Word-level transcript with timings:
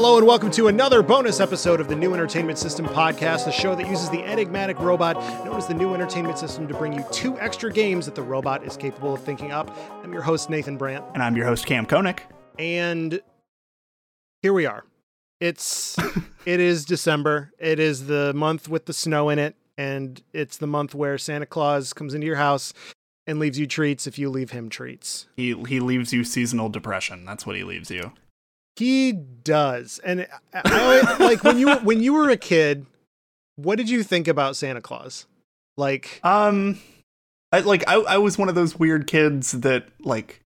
Hello 0.00 0.16
and 0.16 0.24
welcome 0.28 0.52
to 0.52 0.68
another 0.68 1.02
bonus 1.02 1.40
episode 1.40 1.80
of 1.80 1.88
the 1.88 1.96
New 1.96 2.14
Entertainment 2.14 2.56
System 2.56 2.86
podcast, 2.86 3.46
the 3.46 3.50
show 3.50 3.74
that 3.74 3.88
uses 3.88 4.08
the 4.10 4.22
enigmatic 4.22 4.78
robot 4.78 5.16
known 5.44 5.56
as 5.56 5.66
the 5.66 5.74
New 5.74 5.92
Entertainment 5.92 6.38
System 6.38 6.68
to 6.68 6.74
bring 6.74 6.92
you 6.92 7.04
two 7.10 7.36
extra 7.40 7.68
games 7.72 8.06
that 8.06 8.14
the 8.14 8.22
robot 8.22 8.62
is 8.62 8.76
capable 8.76 9.12
of 9.12 9.24
thinking 9.24 9.50
up. 9.50 9.76
I'm 10.04 10.12
your 10.12 10.22
host, 10.22 10.50
Nathan 10.50 10.76
Brandt, 10.76 11.04
And 11.14 11.22
I'm 11.22 11.34
your 11.34 11.46
host, 11.46 11.66
Cam 11.66 11.84
Koenig. 11.84 12.22
and 12.60 13.20
here 14.40 14.52
we 14.52 14.66
are. 14.66 14.84
It's 15.40 15.96
it 16.46 16.60
is 16.60 16.84
December. 16.84 17.50
It 17.58 17.80
is 17.80 18.06
the 18.06 18.32
month 18.34 18.68
with 18.68 18.86
the 18.86 18.92
snow 18.92 19.30
in 19.30 19.40
it, 19.40 19.56
and 19.76 20.22
it's 20.32 20.58
the 20.58 20.68
month 20.68 20.94
where 20.94 21.18
Santa 21.18 21.44
Claus 21.44 21.92
comes 21.92 22.14
into 22.14 22.24
your 22.24 22.36
house 22.36 22.72
and 23.26 23.40
leaves 23.40 23.58
you 23.58 23.66
treats 23.66 24.06
if 24.06 24.16
you 24.16 24.30
leave 24.30 24.52
him 24.52 24.68
treats. 24.68 25.26
He 25.36 25.60
he 25.64 25.80
leaves 25.80 26.12
you 26.12 26.22
seasonal 26.22 26.68
depression. 26.68 27.24
That's 27.24 27.44
what 27.44 27.56
he 27.56 27.64
leaves 27.64 27.90
you. 27.90 28.12
He 28.78 29.12
does, 29.12 29.98
and 30.04 30.26
I, 30.54 30.62
I, 30.64 31.16
like 31.24 31.42
when 31.44 31.58
you 31.58 31.74
when 31.76 32.02
you 32.02 32.12
were 32.14 32.30
a 32.30 32.36
kid, 32.36 32.86
what 33.56 33.76
did 33.76 33.90
you 33.90 34.02
think 34.02 34.28
about 34.28 34.56
Santa 34.56 34.80
Claus? 34.80 35.26
Like, 35.76 36.20
Um, 36.22 36.78
I 37.52 37.60
like 37.60 37.84
I 37.88 37.94
I 37.96 38.18
was 38.18 38.38
one 38.38 38.48
of 38.48 38.54
those 38.54 38.78
weird 38.78 39.06
kids 39.06 39.52
that 39.52 39.88
like 40.00 40.40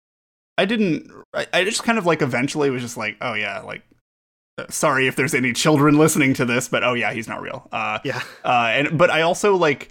I 0.58 0.66
didn't. 0.66 1.12
I, 1.34 1.48
I 1.54 1.64
just 1.64 1.84
kind 1.84 1.98
of 1.98 2.06
like 2.06 2.22
eventually 2.22 2.70
was 2.70 2.82
just 2.82 2.98
like, 2.98 3.18
oh 3.22 3.34
yeah, 3.34 3.62
like. 3.62 3.82
uh, 4.58 4.66
Sorry 4.70 5.08
if 5.08 5.16
there's 5.16 5.34
any 5.34 5.54
children 5.54 5.98
listening 5.98 6.34
to 6.36 6.46
this, 6.46 6.68
but 6.68 6.84
oh 6.84 6.94
yeah, 6.94 7.14
he's 7.14 7.28
not 7.28 7.42
real. 7.42 7.68
Uh, 7.72 8.00
yeah, 8.04 8.22
uh, 8.44 8.70
and 8.74 8.98
but 8.98 9.10
I 9.10 9.22
also 9.22 9.56
like 9.56 9.90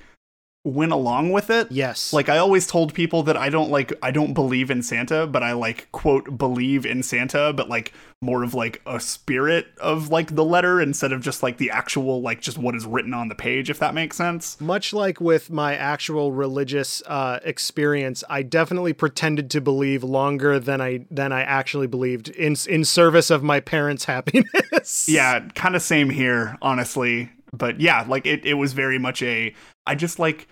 went 0.68 0.92
along 0.92 1.30
with 1.32 1.50
it. 1.50 1.70
yes, 1.70 2.12
Like 2.12 2.28
I 2.28 2.38
always 2.38 2.66
told 2.66 2.95
people 2.95 3.22
that 3.24 3.36
I 3.36 3.48
don't 3.48 3.70
like 3.70 3.92
I 4.02 4.10
don't 4.10 4.34
believe 4.34 4.70
in 4.70 4.82
Santa, 4.82 5.26
but 5.26 5.42
I 5.42 5.52
like 5.52 5.90
quote 5.93 6.38
believe 6.38 6.84
in 6.87 7.02
Santa, 7.02 7.52
but 7.52 7.68
like 7.68 7.93
more 8.20 8.43
of 8.43 8.52
like 8.52 8.82
a 8.84 8.98
spirit 8.98 9.68
of 9.80 10.09
like 10.09 10.34
the 10.34 10.45
letter 10.45 10.80
instead 10.80 11.12
of 11.12 11.20
just 11.20 11.43
like 11.43 11.59
the 11.59 11.70
actual 11.70 12.20
like 12.20 12.40
just 12.40 12.59
what 12.59 12.74
is 12.74 12.84
written 12.84 13.15
on 13.15 13.28
the 13.28 13.34
page 13.34 13.70
if 13.70 13.78
that 13.78 13.95
makes 13.95 14.16
sense. 14.16 14.60
much 14.60 14.93
like 14.93 15.20
with 15.20 15.51
my 15.51 15.76
actual 15.76 16.32
religious 16.32 17.00
uh, 17.06 17.38
experience, 17.45 18.24
I 18.28 18.43
definitely 18.43 18.93
pretended 18.93 19.50
to 19.50 19.60
believe 19.60 20.02
longer 20.02 20.59
than 20.59 20.80
I 20.80 21.06
than 21.10 21.32
I 21.32 21.43
actually 21.43 21.87
believed 21.87 22.28
in 22.28 22.56
in 22.68 22.84
service 22.84 23.30
of 23.30 23.43
my 23.43 23.60
parents' 23.60 24.04
happiness. 24.15 25.09
Yeah, 25.09 25.40
kind 25.54 25.76
of 25.76 25.82
same 25.82 26.10
here, 26.10 26.56
honestly. 26.60 27.30
But 27.52 27.80
yeah, 27.80 28.04
like 28.06 28.26
it 28.26 28.45
it 28.45 28.54
was 28.54 28.73
very 28.73 28.98
much 28.98 29.23
a 29.23 29.54
I 29.87 29.95
just 29.95 30.18
like 30.18 30.48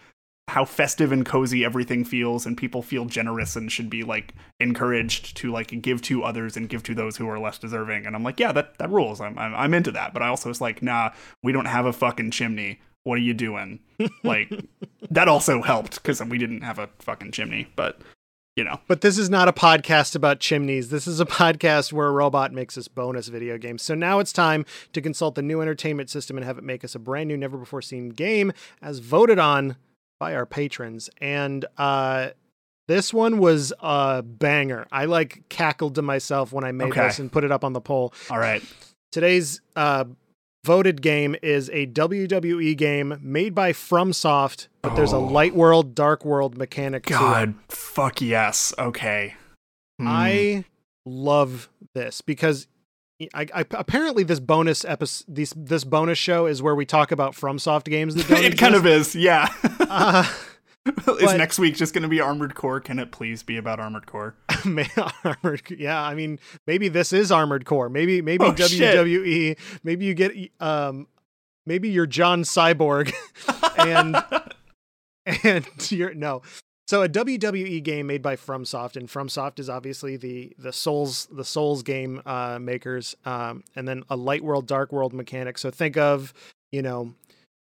how 0.49 0.65
festive 0.65 1.11
and 1.11 1.27
cozy 1.27 1.65
everything 1.65 2.05
feels 2.05 2.47
and 2.47 2.57
people 2.57 2.81
feel 2.81 3.05
generous 3.05 3.57
and 3.57 3.71
should 3.71 3.91
be 3.91 4.05
like 4.05 4.33
encouraged 4.61 5.37
to 5.37 5.51
like 5.51 5.83
give 5.83 6.01
to 6.01 6.23
others 6.23 6.57
and 6.57 6.69
give 6.69 6.83
to 6.85 6.95
those 6.95 7.17
who 7.17 7.29
are 7.29 7.39
less 7.39 7.59
deserving. 7.59 8.07
And 8.07 8.15
i'm 8.15 8.23
like 8.23 8.39
yeah 8.39 8.53
that 8.53 8.79
that 8.79 8.91
rules. 8.91 9.21
I'm 9.21 9.37
i'm, 9.39 9.55
I'm 9.55 9.75
into 9.75 9.91
that. 9.93 10.13
But 10.13 10.23
i 10.23 10.29
also 10.29 10.49
was 10.49 10.61
like 10.61 10.83
nah 10.83 11.11
we 11.43 11.53
don't 11.53 11.67
have 11.67 11.87
a 11.87 11.93
fucking 11.93 12.31
chimney. 12.31 12.81
What 13.05 13.19
are 13.19 13.23
you 13.23 13.35
doing? 13.35 13.81
Like 14.23 14.53
that 15.11 15.27
also 15.27 15.63
helped 15.63 16.03
because 16.03 16.23
we 16.23 16.37
didn't 16.39 16.61
have 16.61 16.79
a 16.79 16.91
fucking 16.99 17.33
chimney 17.33 17.69
but 17.75 18.01
you 18.57 18.65
know. 18.65 18.81
But 18.87 19.01
this 19.01 19.19
is 19.19 19.31
not 19.31 19.49
a 19.49 19.53
podcast 19.53 20.15
about 20.15 20.41
chimneys. 20.41 20.91
This 20.91 21.07
is 21.07 21.21
a 21.21 21.27
podcast 21.27 21.93
where 21.93 22.09
a 22.09 22.13
robot 22.13 22.53
makes 22.53 22.77
us 22.77 22.89
bonus 22.89 23.29
video 23.29 23.59
games. 23.59 23.83
So 23.83 23.95
now 23.95 24.19
it's 24.19 24.33
time 24.33 24.65
to 24.93 25.01
consult 25.01 25.35
the 25.35 25.43
new 25.43 25.61
entertainment 25.61 26.11
system 26.11 26.37
and 26.37 26.45
have 26.45 26.59
it 26.59 26.65
make 26.65 26.85
us 26.85 26.95
a 26.95 26.99
brand 26.99 27.29
new, 27.29 27.37
never 27.37 27.59
before 27.59 27.83
seen 27.83 28.11
game 28.11 28.53
as 28.83 28.99
voted 28.99 29.39
on 29.39 29.77
by 30.19 30.35
our 30.35 30.47
patrons. 30.47 31.11
And 31.21 31.65
uh, 31.79 32.31
this 32.89 33.13
one 33.13 33.39
was 33.39 33.73
a 33.81 34.23
banger. 34.23 34.87
I 34.93 35.05
like 35.07 35.49
cackled 35.49 35.95
to 35.97 36.03
myself 36.03 36.53
when 36.53 36.65
I 36.65 36.73
made 36.73 36.89
Okay. 36.93 37.03
this 37.07 37.19
and 37.19 37.31
put 37.31 37.45
it 37.45 37.53
up 37.53 37.65
on 37.65 37.73
the 37.73 37.81
poll. 37.81 38.13
all 38.31 38.39
right 38.39 38.63
Today's 39.13 39.61
uh, 39.77 40.05
voted 40.65 41.01
game 41.01 41.37
is 41.43 41.71
a 41.73 41.87
WWE 41.87 42.77
game 42.77 43.19
made 43.23 43.55
by 43.55 43.73
FromSoft, 43.73 44.69
but 44.83 44.95
there's 44.95 45.13
a 45.13 45.17
Oh. 45.17 45.25
light 45.25 45.55
world, 45.55 45.95
dark 45.95 46.25
world 46.25 46.59
mechanic 46.59 47.07
to 47.07 47.15
it. 47.15 47.17
god 47.19 47.55
fuck 47.69 48.21
yes 48.21 48.75
okay 48.79 49.35
Hmm. 49.99 50.09
I 50.09 50.65
love 51.07 51.71
this 51.95 52.21
because 52.21 52.67
I, 53.35 53.47
I 53.55 53.65
apparently 53.71 54.25
this 54.25 54.41
bonus 54.41 54.85
episode, 54.85 55.25
this 55.35 55.53
this 55.57 55.85
bonus 55.85 56.19
show 56.19 56.47
is 56.47 56.63
where 56.63 56.75
we 56.75 56.85
talk 56.85 57.13
about 57.13 57.33
FromSoft 57.33 57.85
games 57.85 58.15
that 58.15 58.31
it 58.45 58.59
kind 58.59 58.75
of 58.75 58.85
is 58.87 59.15
yeah 59.15 59.49
uh, 59.81 60.31
Is 60.87 60.95
But- 61.25 61.37
next 61.39 61.59
week 61.59 61.75
just 61.77 61.95
going 61.95 62.03
to 62.03 62.09
be 62.09 62.21
Armored 62.21 62.55
Core? 62.55 62.79
Can 62.79 62.99
it 63.01 63.11
please 63.11 63.43
be 63.43 63.57
about 63.57 63.81
Armored 63.81 64.07
Core? 64.07 64.37
armored. 65.25 65.63
Yeah, 65.77 66.01
I 66.01 66.15
mean, 66.15 66.39
maybe 66.69 66.89
this 66.89 67.13
is 67.13 67.33
Armored 67.33 67.65
Core. 67.65 67.89
Maybe 67.89 68.23
maybe 68.23 68.45
Oh, 68.45 68.55
shit. 68.55 68.95
WWE. 68.95 69.59
Maybe 69.83 70.05
you 70.05 70.15
get 70.15 70.33
um, 70.61 71.09
maybe 71.67 71.89
you're 71.89 72.07
John 72.07 72.43
Cyborg, 72.45 73.13
and 73.79 74.17
and 75.43 75.67
you're 75.91 76.15
no. 76.15 76.43
So 76.87 77.03
a 77.03 77.09
WWE 77.09 77.83
game 77.83 78.07
made 78.07 78.23
by 78.23 78.37
FromSoft, 78.37 78.97
and 78.97 79.09
FromSoft 79.09 79.59
is 79.59 79.69
obviously 79.69 80.17
the 80.17 80.53
the 80.59 80.73
Souls 80.73 81.27
the 81.33 81.45
Souls 81.45 81.83
game 81.83 82.23
uh, 82.25 82.59
makers, 82.61 83.17
um, 83.25 83.65
and 83.75 83.89
then 83.89 84.05
a 84.09 84.17
light 84.17 84.45
world, 84.45 84.67
dark 84.67 84.93
world 84.93 85.13
mechanic. 85.13 85.59
So 85.59 85.71
think 85.71 85.97
of 85.97 86.33
you 86.73 86.83
know, 86.83 87.15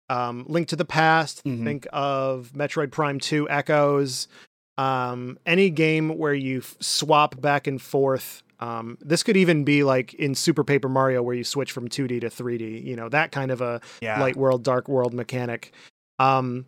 um, 0.08 0.44
Link 0.48 0.68
to 0.68 0.76
the 0.76 0.84
Past. 0.84 1.44
Mhm. 1.44 1.64
Think 1.64 1.86
of 1.92 2.52
Metroid 2.54 2.90
Prime 2.90 3.20
Two 3.20 3.48
Echoes. 3.48 4.28
Um, 4.76 5.38
any 5.46 5.70
game 5.70 6.18
where 6.18 6.34
you 6.34 6.58
f- 6.58 6.76
swap 6.80 7.40
back 7.40 7.66
and 7.66 7.80
forth. 7.80 8.42
Um, 8.58 8.98
this 9.00 9.22
could 9.22 9.36
even 9.36 9.64
be 9.64 9.84
like 9.84 10.14
in 10.14 10.34
Super 10.34 10.64
Paper 10.64 10.88
Mario, 10.88 11.22
where 11.22 11.34
you 11.34 11.44
switch 11.44 11.70
from 11.70 11.88
2D 11.88 12.20
to 12.20 12.30
3D. 12.30 12.84
You 12.84 12.96
know 12.96 13.08
that 13.08 13.30
kind 13.32 13.50
of 13.50 13.60
a 13.60 13.80
yeah. 14.00 14.20
light 14.20 14.36
world, 14.36 14.62
dark 14.62 14.88
world 14.88 15.14
mechanic. 15.14 15.72
Um, 16.18 16.66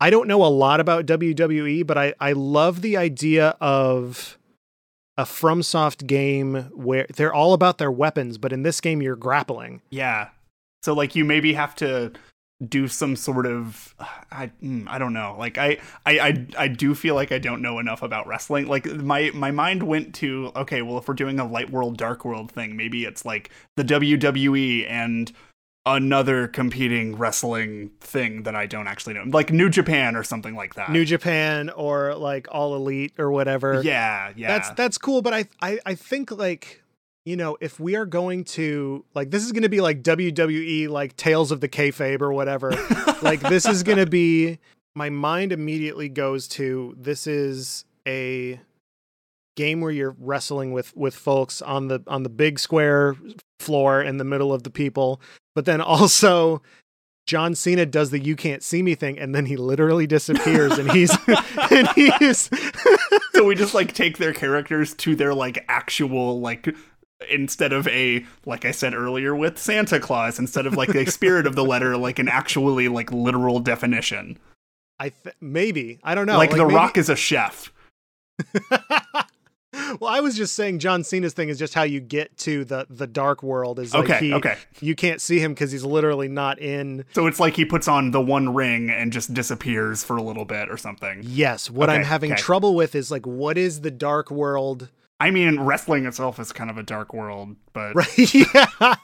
I 0.00 0.10
don't 0.10 0.26
know 0.28 0.44
a 0.44 0.48
lot 0.48 0.80
about 0.80 1.06
WWE, 1.06 1.86
but 1.86 1.98
I, 1.98 2.14
I 2.20 2.32
love 2.32 2.80
the 2.80 2.96
idea 2.96 3.56
of 3.60 4.38
a 5.18 5.24
FromSoft 5.24 6.06
game 6.06 6.70
where 6.74 7.06
they're 7.14 7.34
all 7.34 7.52
about 7.52 7.78
their 7.78 7.90
weapons, 7.90 8.38
but 8.38 8.52
in 8.52 8.62
this 8.62 8.80
game 8.80 9.02
you're 9.02 9.16
grappling. 9.16 9.82
yeah. 9.90 10.28
So 10.82 10.94
like 10.94 11.14
you 11.14 11.26
maybe 11.26 11.52
have 11.52 11.74
to 11.76 12.12
do 12.66 12.88
some 12.88 13.16
sort 13.16 13.46
of 13.46 13.94
I 14.30 14.50
mm, 14.62 14.86
I 14.88 14.98
don't 14.98 15.12
know. 15.12 15.36
Like 15.38 15.58
I, 15.58 15.78
I 16.06 16.18
I 16.20 16.46
I 16.58 16.68
do 16.68 16.94
feel 16.94 17.14
like 17.14 17.32
I 17.32 17.38
don't 17.38 17.60
know 17.60 17.78
enough 17.78 18.02
about 18.02 18.26
wrestling. 18.26 18.66
Like 18.66 18.86
my 18.86 19.30
my 19.34 19.50
mind 19.50 19.82
went 19.82 20.14
to 20.16 20.52
okay, 20.56 20.80
well 20.80 20.96
if 20.96 21.06
we're 21.06 21.14
doing 21.14 21.38
a 21.38 21.46
light 21.46 21.70
world 21.70 21.98
dark 21.98 22.24
world 22.24 22.50
thing, 22.50 22.76
maybe 22.76 23.04
it's 23.04 23.26
like 23.26 23.50
the 23.76 23.84
WWE 23.84 24.88
and 24.90 25.32
another 25.86 26.46
competing 26.46 27.16
wrestling 27.16 27.90
thing 28.00 28.42
that 28.42 28.54
I 28.54 28.66
don't 28.66 28.86
actually 28.86 29.14
know. 29.14 29.24
Like 29.26 29.50
New 29.50 29.68
Japan 29.68 30.16
or 30.16 30.22
something 30.22 30.54
like 30.54 30.74
that. 30.74 30.90
New 30.90 31.04
Japan 31.04 31.70
or 31.70 32.14
like 32.14 32.48
All 32.50 32.74
Elite 32.74 33.14
or 33.18 33.30
whatever. 33.30 33.82
Yeah, 33.82 34.32
yeah. 34.36 34.48
That's 34.48 34.70
that's 34.70 34.98
cool, 34.98 35.22
but 35.22 35.34
I 35.34 35.44
I 35.62 35.78
I 35.86 35.94
think 35.94 36.30
like 36.30 36.82
you 37.24 37.36
know 37.36 37.56
if 37.60 37.80
we 37.80 37.96
are 37.96 38.06
going 38.06 38.44
to 38.44 39.04
like 39.14 39.30
this 39.30 39.44
is 39.44 39.52
going 39.52 39.62
to 39.62 39.68
be 39.68 39.80
like 39.80 40.02
WWE 40.02 40.88
like 40.88 41.16
Tales 41.16 41.50
of 41.50 41.60
the 41.60 41.68
Kayfabe 41.68 42.20
or 42.20 42.32
whatever. 42.32 42.70
like 43.22 43.40
this 43.40 43.66
is 43.66 43.82
going 43.82 43.98
to 43.98 44.06
be 44.06 44.58
my 44.94 45.08
mind 45.08 45.52
immediately 45.52 46.08
goes 46.08 46.48
to 46.48 46.94
this 46.98 47.26
is 47.26 47.84
a 48.06 48.60
game 49.56 49.80
where 49.80 49.90
you're 49.90 50.16
wrestling 50.18 50.72
with 50.72 50.96
with 50.96 51.14
folks 51.14 51.60
on 51.62 51.88
the 51.88 52.02
on 52.06 52.22
the 52.22 52.28
big 52.28 52.58
square 52.58 53.16
floor 53.58 54.02
in 54.02 54.16
the 54.16 54.24
middle 54.24 54.52
of 54.52 54.62
the 54.62 54.70
people, 54.70 55.20
but 55.54 55.64
then 55.64 55.80
also 55.80 56.62
John 57.26 57.54
Cena 57.54 57.86
does 57.86 58.10
the 58.10 58.18
"you 58.18 58.34
can't 58.36 58.62
see 58.62 58.82
me" 58.82 58.94
thing, 58.94 59.18
and 59.18 59.34
then 59.34 59.46
he 59.46 59.56
literally 59.56 60.06
disappears, 60.06 60.78
and 60.78 60.90
he's 60.92 61.10
and 61.70 61.88
he's 61.94 62.48
so 63.34 63.44
we 63.44 63.54
just 63.54 63.74
like 63.74 63.92
take 63.92 64.18
their 64.18 64.32
characters 64.32 64.94
to 64.94 65.14
their 65.14 65.34
like 65.34 65.64
actual 65.68 66.40
like 66.40 66.74
instead 67.30 67.72
of 67.74 67.86
a 67.88 68.24
like 68.46 68.64
I 68.64 68.70
said 68.70 68.94
earlier 68.94 69.36
with 69.36 69.58
Santa 69.58 70.00
Claus 70.00 70.38
instead 70.38 70.66
of 70.66 70.74
like 70.74 70.88
the 70.90 71.04
spirit 71.06 71.46
of 71.46 71.54
the 71.54 71.64
letter 71.64 71.96
like 71.96 72.18
an 72.18 72.28
actually 72.28 72.88
like 72.88 73.12
literal 73.12 73.60
definition. 73.60 74.38
I 74.98 75.10
th- 75.10 75.36
maybe 75.40 75.98
I 76.02 76.14
don't 76.14 76.26
know. 76.26 76.36
like, 76.38 76.50
The 76.50 76.56
maybe- 76.64 76.74
Rock 76.74 76.96
is 76.98 77.08
a 77.10 77.16
chef. 77.16 77.70
Well, 79.72 80.10
I 80.10 80.20
was 80.20 80.36
just 80.36 80.54
saying 80.54 80.80
John 80.80 81.04
Cena's 81.04 81.32
thing 81.32 81.48
is 81.48 81.58
just 81.58 81.74
how 81.74 81.82
you 81.82 82.00
get 82.00 82.36
to 82.38 82.64
the 82.64 82.86
the 82.90 83.06
dark 83.06 83.42
world. 83.42 83.78
Is 83.78 83.94
like 83.94 84.04
Okay, 84.04 84.18
he, 84.26 84.34
okay. 84.34 84.56
You 84.80 84.94
can't 84.94 85.20
see 85.20 85.38
him 85.38 85.54
because 85.54 85.70
he's 85.70 85.84
literally 85.84 86.28
not 86.28 86.58
in. 86.58 87.04
So 87.12 87.26
it's 87.26 87.38
like 87.38 87.54
he 87.54 87.64
puts 87.64 87.86
on 87.86 88.10
the 88.10 88.20
one 88.20 88.54
ring 88.54 88.90
and 88.90 89.12
just 89.12 89.32
disappears 89.32 90.02
for 90.02 90.16
a 90.16 90.22
little 90.22 90.44
bit 90.44 90.68
or 90.68 90.76
something. 90.76 91.20
Yes, 91.22 91.70
what 91.70 91.88
I'm 91.88 92.02
having 92.02 92.32
okay. 92.32 92.40
trouble 92.40 92.74
with 92.74 92.94
is 92.94 93.10
like 93.10 93.26
what 93.26 93.56
is 93.56 93.80
the 93.82 93.90
dark 93.90 94.30
world? 94.30 94.88
I 95.20 95.30
mean, 95.30 95.60
wrestling 95.60 96.06
itself 96.06 96.40
is 96.40 96.50
kind 96.50 96.70
of 96.70 96.78
a 96.78 96.82
dark 96.82 97.12
world, 97.12 97.54
but 97.74 97.94
Right? 97.94 98.34
yeah. 98.34 98.96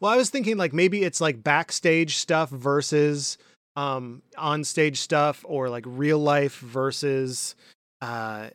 Well, 0.00 0.12
I 0.12 0.16
was 0.16 0.28
thinking 0.28 0.56
like 0.56 0.72
maybe 0.72 1.04
it's 1.04 1.20
like 1.20 1.42
backstage 1.42 2.16
stuff 2.16 2.50
versus 2.50 3.38
um 3.76 4.20
on 4.36 4.64
stage 4.64 4.98
stuff 4.98 5.44
or 5.48 5.70
like 5.70 5.84
real 5.86 6.18
life 6.18 6.58
versus 6.58 7.54
uh 8.02 8.48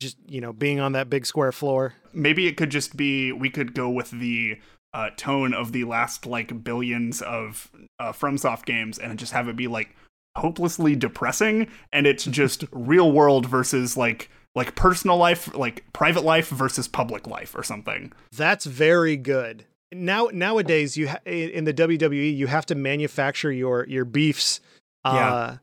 just 0.00 0.16
you 0.28 0.40
know 0.40 0.52
being 0.52 0.80
on 0.80 0.92
that 0.92 1.10
big 1.10 1.26
square 1.26 1.52
floor. 1.52 1.94
maybe 2.12 2.46
it 2.46 2.56
could 2.56 2.70
just 2.70 2.96
be 2.96 3.32
we 3.32 3.50
could 3.50 3.74
go 3.74 3.88
with 3.88 4.10
the 4.10 4.58
uh, 4.94 5.10
tone 5.16 5.52
of 5.52 5.72
the 5.72 5.84
last 5.84 6.24
like 6.24 6.64
billions 6.64 7.20
of 7.20 7.70
uh, 8.00 8.10
FromSoft 8.12 8.64
games 8.64 8.98
and 8.98 9.18
just 9.18 9.32
have 9.32 9.46
it 9.48 9.54
be 9.56 9.68
like 9.68 9.94
hopelessly 10.36 10.96
depressing 10.96 11.66
and 11.92 12.06
it's 12.06 12.24
just 12.24 12.64
real 12.72 13.12
world 13.12 13.44
versus 13.46 13.96
like 13.96 14.30
like 14.54 14.74
personal 14.74 15.16
life 15.16 15.52
like 15.54 15.84
private 15.92 16.24
life 16.24 16.48
versus 16.48 16.88
public 16.88 17.26
life 17.26 17.54
or 17.54 17.62
something 17.62 18.12
That's 18.34 18.64
very 18.64 19.16
good. 19.16 19.66
Now 19.92 20.28
nowadays 20.32 20.96
you 20.96 21.08
ha- 21.08 21.20
in 21.26 21.64
the 21.64 21.74
WWE 21.74 22.34
you 22.36 22.46
have 22.46 22.66
to 22.66 22.74
manufacture 22.74 23.52
your 23.52 23.84
your 23.88 24.04
beefs 24.04 24.60
uh 25.04 25.12
Yeah. 25.14 25.56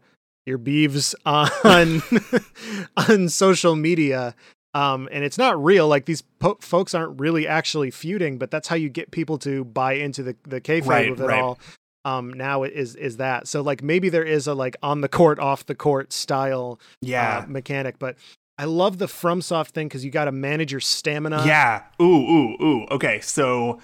Your 0.45 0.57
beeves 0.57 1.15
on 1.25 2.01
on 2.97 3.30
social 3.30 3.75
media. 3.75 4.36
Um 4.74 5.07
and 5.12 5.24
it's 5.24 5.38
not 5.38 5.62
real. 5.63 5.88
Like 5.88 6.06
these 6.06 6.21
po- 6.21 6.57
folks 6.62 6.94
aren't 6.94 7.19
really 7.19 7.47
actually 7.47 7.92
feuding 7.92 8.38
but 8.38 8.51
that's 8.51 8.68
how 8.68 8.75
you 8.75 8.89
get 8.89 9.12
people 9.12 9.38
to 9.39 9.63
buy 9.65 9.94
into 9.94 10.24
the 10.24 10.36
the 10.44 10.62
kayfabe 10.62 10.86
Right, 10.88 11.09
of 11.12 11.19
it 11.21 11.25
right. 11.25 11.42
all 11.42 11.59
um 12.03 12.31
now 12.33 12.63
it 12.63 12.74
is 12.74 12.95
is 12.95 13.18
that. 13.18 13.47
So 13.47 13.62
like 13.62 13.81
maybe 13.81 14.09
there 14.09 14.24
is 14.25 14.47
a 14.47 14.53
like 14.53 14.75
on 14.83 15.01
the 15.01 15.09
court 15.09 15.39
off 15.39 15.65
the 15.65 15.75
court 15.75 16.12
style 16.13 16.80
yeah. 17.01 17.39
uh, 17.39 17.45
mechanic 17.48 18.00
but 18.00 18.15
I 18.57 18.63
love 18.65 19.00
the 19.00 19.07
FromSoft 19.07 19.71
thing 19.71 19.88
because 19.89 20.06
you 20.06 20.12
got 20.12 20.25
to 20.25 20.31
manage 20.31 20.71
your 20.71 20.80
stamina. 20.80 21.44
yeah. 21.45 21.83
Ooh 22.01 22.06
ooh 22.06 22.63
ooh. 22.63 22.86
Okay. 22.91 23.19
So 23.21 23.80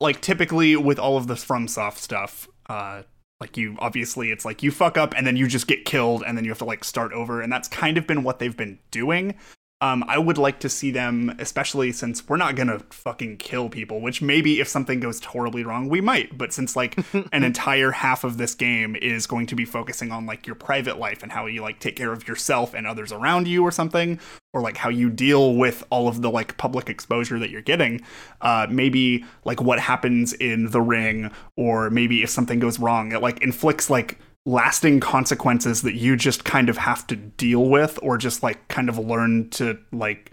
like 0.00 0.20
typically 0.20 0.76
with 0.76 0.98
all 0.98 1.16
of 1.16 1.26
this 1.26 1.44
FromSoft 1.44 1.98
stuff 1.98 2.48
uh 2.68 3.02
like 3.40 3.56
you 3.56 3.76
obviously 3.80 4.30
it's 4.30 4.44
like 4.44 4.62
you 4.62 4.70
fuck 4.70 4.96
up 4.96 5.14
and 5.16 5.26
then 5.26 5.36
you 5.36 5.46
just 5.46 5.66
get 5.66 5.84
killed 5.84 6.22
and 6.26 6.36
then 6.36 6.44
you 6.44 6.50
have 6.50 6.58
to 6.58 6.64
like 6.64 6.84
start 6.84 7.12
over. 7.12 7.40
And 7.40 7.52
that's 7.52 7.68
kind 7.68 7.98
of 7.98 8.06
been 8.06 8.22
what 8.22 8.38
they've 8.38 8.56
been 8.56 8.78
doing 8.90 9.34
um 9.80 10.04
i 10.08 10.18
would 10.18 10.38
like 10.38 10.58
to 10.60 10.68
see 10.68 10.90
them 10.90 11.34
especially 11.38 11.92
since 11.92 12.26
we're 12.28 12.36
not 12.36 12.54
gonna 12.56 12.78
fucking 12.90 13.36
kill 13.36 13.68
people 13.68 14.00
which 14.00 14.22
maybe 14.22 14.60
if 14.60 14.68
something 14.68 15.00
goes 15.00 15.22
horribly 15.24 15.64
wrong 15.64 15.88
we 15.88 16.00
might. 16.00 16.36
But 16.36 16.52
since 16.52 16.76
like 16.76 16.96
an 17.32 17.42
entire 17.44 17.90
half 17.90 18.24
of 18.24 18.38
this 18.38 18.54
game 18.54 18.96
is 18.96 19.26
going 19.26 19.46
to 19.48 19.54
be 19.54 19.64
focusing 19.64 20.12
on 20.12 20.26
like 20.26 20.46
your 20.46 20.56
private 20.56 20.98
life 20.98 21.22
and 21.22 21.32
how 21.32 21.46
you 21.46 21.62
like 21.62 21.80
take 21.80 21.96
care 21.96 22.12
of 22.12 22.26
yourself 22.26 22.74
and 22.74 22.86
others 22.86 23.12
around 23.12 23.48
you 23.48 23.62
or 23.62 23.70
something 23.70 24.18
or 24.52 24.60
like 24.60 24.76
how 24.76 24.88
you 24.88 25.10
deal 25.10 25.54
with 25.54 25.84
all 25.90 26.08
of 26.08 26.22
the 26.22 26.30
like 26.30 26.56
public 26.56 26.88
exposure 26.88 27.38
that 27.38 27.50
you're 27.50 27.62
getting 27.62 28.00
uh 28.40 28.66
maybe 28.70 29.24
like 29.44 29.60
what 29.60 29.78
happens 29.78 30.32
in 30.34 30.70
the 30.70 30.80
ring 30.80 31.30
or 31.56 31.90
maybe 31.90 32.22
if 32.22 32.30
something 32.30 32.58
goes 32.58 32.78
wrong 32.78 33.12
it 33.12 33.20
like 33.20 33.42
inflicts 33.42 33.90
like 33.90 34.18
lasting 34.46 35.00
consequences 35.00 35.82
that 35.82 35.94
you 35.96 36.16
just 36.16 36.44
kind 36.44 36.68
of 36.68 36.78
have 36.78 37.06
to 37.08 37.16
deal 37.16 37.68
with 37.68 37.98
or 38.00 38.16
just 38.16 38.42
like 38.42 38.66
kind 38.68 38.88
of 38.88 38.96
learn 38.98 39.50
to 39.50 39.76
like 39.92 40.30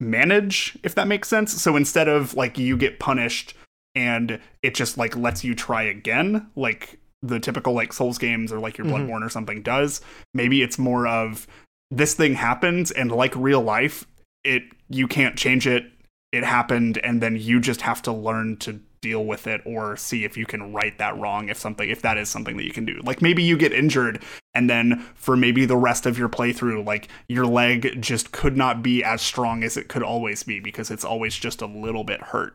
manage 0.00 0.76
if 0.82 0.94
that 0.96 1.06
makes 1.06 1.28
sense 1.28 1.52
so 1.62 1.76
instead 1.76 2.08
of 2.08 2.34
like 2.34 2.58
you 2.58 2.76
get 2.76 2.98
punished 2.98 3.54
and 3.94 4.40
it 4.62 4.74
just 4.74 4.98
like 4.98 5.14
lets 5.16 5.44
you 5.44 5.54
try 5.54 5.82
again 5.82 6.48
like 6.56 6.98
the 7.22 7.38
typical 7.38 7.72
like 7.72 7.92
souls 7.92 8.18
games 8.18 8.50
or 8.52 8.58
like 8.58 8.76
your 8.76 8.86
Mhm. 8.86 9.06
bloodborne 9.06 9.24
or 9.24 9.28
something 9.28 9.62
does 9.62 10.00
maybe 10.34 10.62
it's 10.62 10.78
more 10.78 11.06
of 11.06 11.46
this 11.90 12.14
thing 12.14 12.34
happens 12.34 12.90
and 12.90 13.12
like 13.12 13.36
real 13.36 13.60
life 13.60 14.06
it 14.44 14.62
you 14.88 15.06
can't 15.06 15.36
change 15.36 15.66
it 15.68 15.84
it 16.32 16.42
happened 16.42 16.98
and 17.04 17.20
then 17.22 17.36
you 17.36 17.60
just 17.60 17.82
have 17.82 18.02
to 18.02 18.12
learn 18.12 18.56
to 18.56 18.80
deal 19.02 19.24
with 19.24 19.46
it 19.46 19.60
or 19.66 19.96
see 19.98 20.24
if 20.24 20.36
you 20.38 20.46
can 20.46 20.72
right 20.72 20.96
that 20.96 21.18
wrong 21.18 21.50
if 21.50 21.58
something 21.58 21.90
if 21.90 22.00
that 22.00 22.16
is 22.16 22.30
something 22.30 22.56
that 22.56 22.64
you 22.64 22.72
can 22.72 22.86
do. 22.86 22.98
Like 23.04 23.20
maybe 23.20 23.42
you 23.42 23.58
get 23.58 23.72
injured 23.72 24.22
and 24.54 24.70
then 24.70 25.04
for 25.14 25.36
maybe 25.36 25.66
the 25.66 25.76
rest 25.76 26.06
of 26.06 26.16
your 26.18 26.30
playthrough 26.30 26.86
like 26.86 27.08
your 27.28 27.44
leg 27.44 28.00
just 28.00 28.32
could 28.32 28.56
not 28.56 28.82
be 28.82 29.04
as 29.04 29.20
strong 29.20 29.62
as 29.62 29.76
it 29.76 29.88
could 29.88 30.02
always 30.02 30.42
be 30.44 30.60
because 30.60 30.90
it's 30.90 31.04
always 31.04 31.34
just 31.36 31.60
a 31.60 31.66
little 31.66 32.04
bit 32.04 32.22
hurt. 32.22 32.54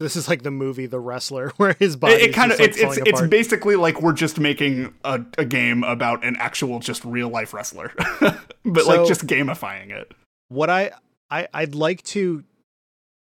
This 0.00 0.14
is 0.14 0.28
like 0.28 0.42
the 0.44 0.52
movie 0.52 0.86
The 0.86 1.00
Wrestler, 1.00 1.48
where 1.56 1.72
his 1.72 1.96
body. 1.96 2.14
it, 2.14 2.22
it 2.30 2.32
kind 2.34 2.52
of 2.52 2.60
like, 2.60 2.68
it's 2.68 2.78
it's, 2.78 2.98
it's 2.98 3.22
basically 3.22 3.74
like 3.74 4.00
we're 4.00 4.12
just 4.12 4.38
making 4.38 4.94
a, 5.04 5.20
a 5.38 5.44
game 5.44 5.82
about 5.82 6.24
an 6.24 6.36
actual 6.38 6.78
just 6.78 7.04
real 7.04 7.28
life 7.28 7.52
wrestler 7.52 7.92
but 8.20 8.84
So- 8.84 8.86
like 8.86 9.08
just 9.08 9.26
gamifying 9.26 9.90
it. 9.90 10.12
what 10.48 10.70
I, 10.70 10.92
I 11.30 11.48
I'd 11.52 11.74
like 11.74 12.02
to 12.04 12.44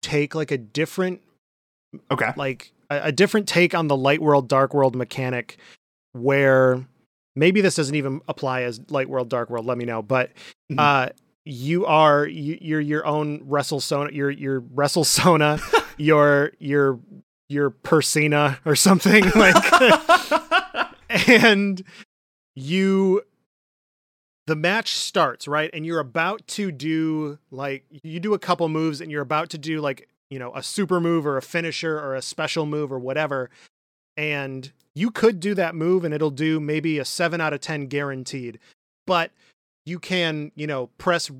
take 0.02 0.34
like 0.34 0.50
a 0.50 0.58
different 0.58 1.20
okay 2.10 2.32
like 2.36 2.72
a, 2.90 3.00
a 3.04 3.12
different 3.12 3.48
take 3.48 3.74
on 3.74 3.88
the 3.88 3.96
light 3.96 4.20
world 4.22 4.48
dark 4.48 4.74
world 4.74 4.94
mechanic, 4.96 5.58
where 6.12 6.86
maybe 7.36 7.60
this 7.60 7.74
doesn't 7.76 7.94
even 7.94 8.20
apply 8.28 8.62
as 8.62 8.80
light 8.90 9.08
world 9.08 9.28
dark 9.28 9.50
world. 9.50 9.66
Let 9.66 9.78
me 9.78 9.84
know, 9.84 10.02
but 10.02 10.30
Mhm. 10.70 10.78
uh, 10.78 11.08
you 11.44 11.86
are 11.86 12.26
you, 12.26 12.58
you're 12.60 12.80
your 12.80 13.06
own 13.06 13.40
wrestle 13.44 13.80
sona. 13.80 14.10
You're 14.12 14.30
your 14.30 14.60
wrestle 14.60 15.04
sona. 15.04 15.58
your 15.98 16.52
your 16.58 16.98
your 17.48 17.70
persona 17.70 18.58
or 18.64 18.76
something 18.76 19.24
like 19.34 19.56
and 21.28 21.82
you 22.54 23.22
the 24.46 24.54
match 24.56 24.94
starts 24.94 25.48
right 25.48 25.70
and 25.72 25.84
you're 25.84 25.98
about 26.00 26.46
to 26.46 26.70
do 26.72 27.38
like 27.50 27.84
you 28.02 28.20
do 28.20 28.34
a 28.34 28.38
couple 28.38 28.68
moves 28.68 29.00
and 29.00 29.10
you're 29.10 29.22
about 29.22 29.50
to 29.50 29.58
do 29.58 29.80
like 29.80 30.08
you 30.30 30.38
know 30.38 30.54
a 30.54 30.62
super 30.62 31.00
move 31.00 31.26
or 31.26 31.36
a 31.36 31.42
finisher 31.42 31.98
or 31.98 32.14
a 32.14 32.22
special 32.22 32.66
move 32.66 32.92
or 32.92 32.98
whatever. 32.98 33.50
And 34.16 34.72
you 34.94 35.10
could 35.10 35.38
do 35.38 35.54
that 35.54 35.76
move 35.76 36.04
and 36.04 36.12
it'll 36.12 36.30
do 36.30 36.58
maybe 36.58 36.98
a 36.98 37.04
7 37.04 37.40
out 37.40 37.52
of 37.52 37.60
10 37.60 37.86
guaranteed. 37.86 38.58
But 39.06 39.30
you 39.86 39.98
can 39.98 40.52
you 40.54 40.66
know 40.66 40.88
press 40.98 41.30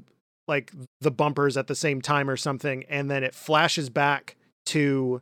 like 0.47 0.73
the 1.01 1.11
bumpers 1.11 1.57
at 1.57 1.67
the 1.67 1.75
same 1.75 2.01
time 2.01 2.31
or 2.31 2.37
something 2.37 2.85
and 2.89 3.11
then 3.11 3.23
it 3.23 3.35
flashes 3.35 3.91
back 3.91 4.37
to 4.65 5.21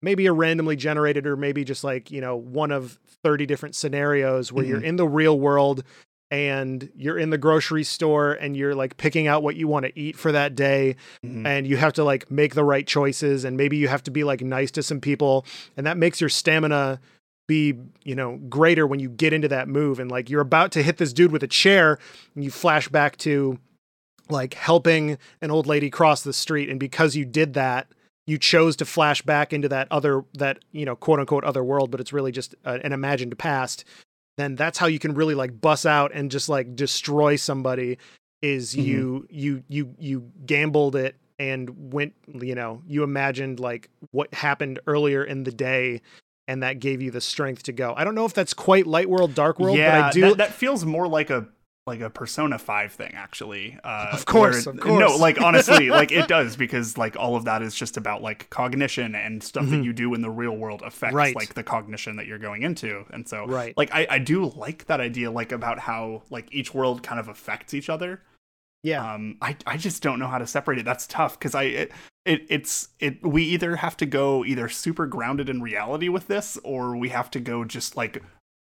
maybe 0.00 0.26
a 0.26 0.32
randomly 0.32 0.76
generated 0.76 1.26
or 1.26 1.36
maybe 1.36 1.64
just 1.64 1.82
like 1.82 2.10
you 2.10 2.20
know 2.20 2.36
one 2.36 2.70
of 2.70 2.98
30 3.24 3.46
different 3.46 3.74
scenarios 3.74 4.52
where 4.52 4.64
you're 4.64 4.78
mm-hmm. 4.78 4.86
in 4.86 4.96
the 4.96 5.08
real 5.08 5.38
world 5.38 5.82
and 6.30 6.90
you're 6.94 7.18
in 7.18 7.30
the 7.30 7.38
grocery 7.38 7.84
store 7.84 8.32
and 8.32 8.56
you're 8.56 8.74
like 8.74 8.96
picking 8.96 9.26
out 9.26 9.42
what 9.42 9.56
you 9.56 9.66
want 9.66 9.86
to 9.86 9.98
eat 9.98 10.16
for 10.16 10.30
that 10.32 10.54
day 10.54 10.96
Mhm. 11.24 11.46
and 11.46 11.66
you 11.66 11.76
have 11.78 11.92
to 11.94 12.04
like 12.04 12.30
make 12.30 12.54
the 12.54 12.64
right 12.64 12.86
choices 12.86 13.44
and 13.44 13.56
maybe 13.56 13.76
you 13.76 13.88
have 13.88 14.02
to 14.04 14.10
be 14.10 14.24
like 14.24 14.42
nice 14.42 14.70
to 14.72 14.82
some 14.82 15.00
people 15.00 15.46
and 15.76 15.86
that 15.86 15.96
makes 15.96 16.20
your 16.20 16.28
stamina 16.30 17.00
be 17.46 17.74
you 18.04 18.14
know 18.14 18.36
greater 18.48 18.86
when 18.86 19.00
you 19.00 19.08
get 19.08 19.32
into 19.32 19.48
that 19.48 19.68
move 19.68 19.98
and 19.98 20.10
like 20.10 20.28
you're 20.28 20.42
about 20.42 20.70
to 20.72 20.82
hit 20.82 20.98
this 20.98 21.14
dude 21.14 21.32
with 21.32 21.42
a 21.42 21.46
chair 21.48 21.98
and 22.34 22.44
you 22.44 22.50
flash 22.50 22.88
back 22.88 23.16
to 23.16 23.58
like 24.28 24.52
helping 24.52 25.16
an 25.40 25.50
old 25.50 25.66
lady 25.66 25.88
cross 25.88 26.20
the 26.22 26.32
street 26.34 26.68
and 26.68 26.78
because 26.78 27.16
you 27.16 27.24
did 27.24 27.54
that 27.54 27.86
you 28.26 28.36
chose 28.36 28.76
to 28.76 28.84
flash 28.84 29.22
back 29.22 29.54
into 29.54 29.66
that 29.70 29.88
other 29.90 30.22
that 30.34 30.58
you 30.72 30.84
know 30.84 30.94
quote 30.94 31.18
unquote 31.18 31.44
other 31.44 31.64
world 31.64 31.90
but 31.90 32.00
it's 32.00 32.12
really 32.12 32.32
just 32.32 32.54
uh, 32.66 32.78
an 32.84 32.92
imagined 32.92 33.38
past 33.38 33.82
then 34.38 34.54
that's 34.54 34.78
how 34.78 34.86
you 34.86 34.98
can 34.98 35.12
really 35.14 35.34
like 35.34 35.60
bust 35.60 35.84
out 35.84 36.12
and 36.14 36.30
just 36.30 36.48
like 36.48 36.74
destroy 36.76 37.36
somebody 37.36 37.98
is 38.40 38.74
Mhm. 38.74 38.84
you 38.84 39.26
you 39.28 39.62
you 39.68 39.94
you 39.98 40.30
gambled 40.46 40.96
it 40.96 41.16
and 41.38 41.92
went 41.92 42.14
you 42.32 42.54
know 42.54 42.82
you 42.86 43.02
imagined 43.02 43.60
like 43.60 43.90
what 44.12 44.32
happened 44.32 44.78
earlier 44.86 45.22
in 45.24 45.42
the 45.44 45.50
day 45.52 46.00
and 46.46 46.62
that 46.62 46.78
gave 46.78 47.02
you 47.02 47.10
the 47.10 47.20
strength 47.20 47.64
to 47.64 47.72
go 47.72 47.94
i 47.96 48.04
don't 48.04 48.14
know 48.14 48.24
if 48.24 48.32
that's 48.34 48.54
quite 48.54 48.86
light 48.86 49.10
world 49.10 49.34
dark 49.34 49.58
world 49.58 49.76
yeah, 49.76 49.90
but 49.90 50.04
i 50.04 50.10
do 50.12 50.20
That, 50.22 50.36
that 50.38 50.52
feels 50.52 50.84
more 50.84 51.06
like 51.08 51.30
a 51.30 51.46
like 51.88 52.00
a 52.00 52.08
Persona 52.10 52.56
Five 52.58 52.92
thing, 52.92 53.10
actually. 53.14 53.76
Uh, 53.82 54.10
Of 54.12 54.24
course, 54.26 54.66
where- 54.66 54.74
of 54.76 54.80
course. 54.80 55.00
No, 55.00 55.16
like 55.16 55.40
honestly, 55.40 55.90
like 56.00 56.12
it 56.12 56.28
does 56.28 56.54
because 56.56 56.96
like 56.96 57.16
all 57.16 57.34
of 57.34 57.44
that 57.46 57.60
is 57.62 57.74
just 57.74 57.96
about 57.96 58.22
like 58.22 58.48
cognition 58.50 59.16
and 59.16 59.42
stuff 59.42 59.66
that 59.66 59.80
Mhm. 59.80 59.84
you 59.84 59.92
do 59.92 60.14
in 60.14 60.20
the 60.22 60.30
real 60.30 60.56
world 60.56 60.82
affects 60.82 61.14
Right. 61.14 61.34
like 61.34 61.54
the 61.54 61.64
cognition 61.64 62.14
that 62.16 62.26
you're 62.26 62.38
going 62.38 62.62
into, 62.62 63.04
and 63.10 63.26
so 63.28 63.46
right 63.46 63.76
like 63.76 63.90
I 63.92 64.06
I 64.08 64.18
do 64.20 64.44
like 64.54 64.86
that 64.86 65.00
idea, 65.00 65.30
like 65.32 65.50
about 65.50 65.80
how 65.80 66.22
like 66.30 66.46
each 66.52 66.72
world 66.72 67.02
kind 67.02 67.18
of 67.18 67.26
affects 67.28 67.74
each 67.74 67.88
other. 67.90 68.22
yeah 68.84 69.14
Um, 69.14 69.38
I 69.42 69.56
I 69.66 69.76
just 69.76 70.02
don't 70.02 70.20
know 70.20 70.28
how 70.28 70.38
to 70.38 70.46
separate 70.46 70.78
it. 70.78 70.84
That's 70.84 71.06
tough 71.08 71.36
because 71.38 71.54
I 71.56 71.64
it, 71.64 71.92
it 72.24 72.46
it's 72.48 72.88
it 73.00 73.26
we 73.26 73.42
either 73.44 73.76
have 73.76 73.96
to 73.96 74.06
go 74.06 74.44
either 74.44 74.68
super 74.68 75.06
grounded 75.06 75.48
in 75.48 75.60
reality 75.62 76.08
with 76.08 76.28
this 76.28 76.56
or 76.62 76.96
we 76.96 77.08
have 77.08 77.30
to 77.32 77.40
go 77.40 77.64
just 77.64 77.96
like 77.96 78.22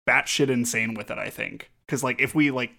batshit 0.08 0.50
insane 0.50 0.94
with 0.94 1.10
it. 1.10 1.18
I 1.18 1.30
think 1.30 1.70
because 1.86 2.02
like 2.04 2.20
if 2.20 2.34
we 2.34 2.50
like 2.50 2.72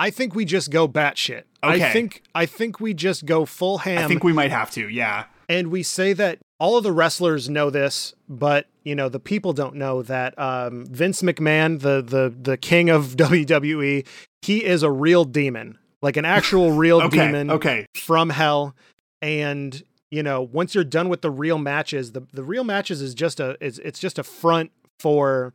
I 0.00 0.10
think 0.10 0.34
we 0.34 0.44
just 0.44 0.70
go 0.72 0.88
batshit. 0.88 1.44
Okay. 1.62 1.84
I 1.84 1.92
think 1.92 2.22
I 2.34 2.46
think 2.46 2.80
we 2.80 2.94
just 2.94 3.24
go 3.26 3.44
full 3.44 3.78
ham 3.78 4.04
I 4.04 4.08
think 4.08 4.24
we 4.24 4.32
might 4.32 4.50
have 4.50 4.70
to. 4.72 4.88
Yeah. 4.88 5.26
and 5.48 5.70
we 5.70 5.82
say 5.84 6.12
that 6.14 6.38
all 6.58 6.76
of 6.76 6.82
the 6.84 6.92
wrestlers 6.92 7.48
know 7.48 7.70
this, 7.70 8.14
but 8.28 8.66
you 8.82 8.94
know 8.94 9.08
the 9.08 9.20
people 9.20 9.52
don't 9.52 9.76
know 9.76 10.02
that 10.02 10.36
um, 10.38 10.86
Vince 10.86 11.22
McMahon, 11.22 11.80
the 11.80 12.00
the 12.02 12.34
the 12.36 12.56
king 12.56 12.88
of 12.90 13.08
WWE, 13.16 14.06
he 14.42 14.64
is 14.64 14.82
a 14.82 14.90
real 14.90 15.24
demon, 15.24 15.78
like 16.02 16.16
an 16.16 16.24
actual 16.24 16.72
real 16.84 17.00
Okay. 17.02 17.26
demon 17.26 17.50
Okay. 17.50 17.86
from 17.94 18.30
hell. 18.30 18.74
And 19.22 19.82
you 20.10 20.22
know, 20.22 20.40
once 20.42 20.74
you're 20.74 20.82
done 20.84 21.08
with 21.08 21.20
the 21.22 21.30
real 21.30 21.58
matches, 21.58 22.12
the 22.12 22.22
the 22.32 22.42
real 22.42 22.64
matches 22.64 23.00
is 23.02 23.14
just 23.14 23.38
a 23.38 23.56
it's 23.60 23.78
it's 23.78 23.98
just 24.00 24.18
a 24.18 24.22
front 24.24 24.70
for 24.98 25.52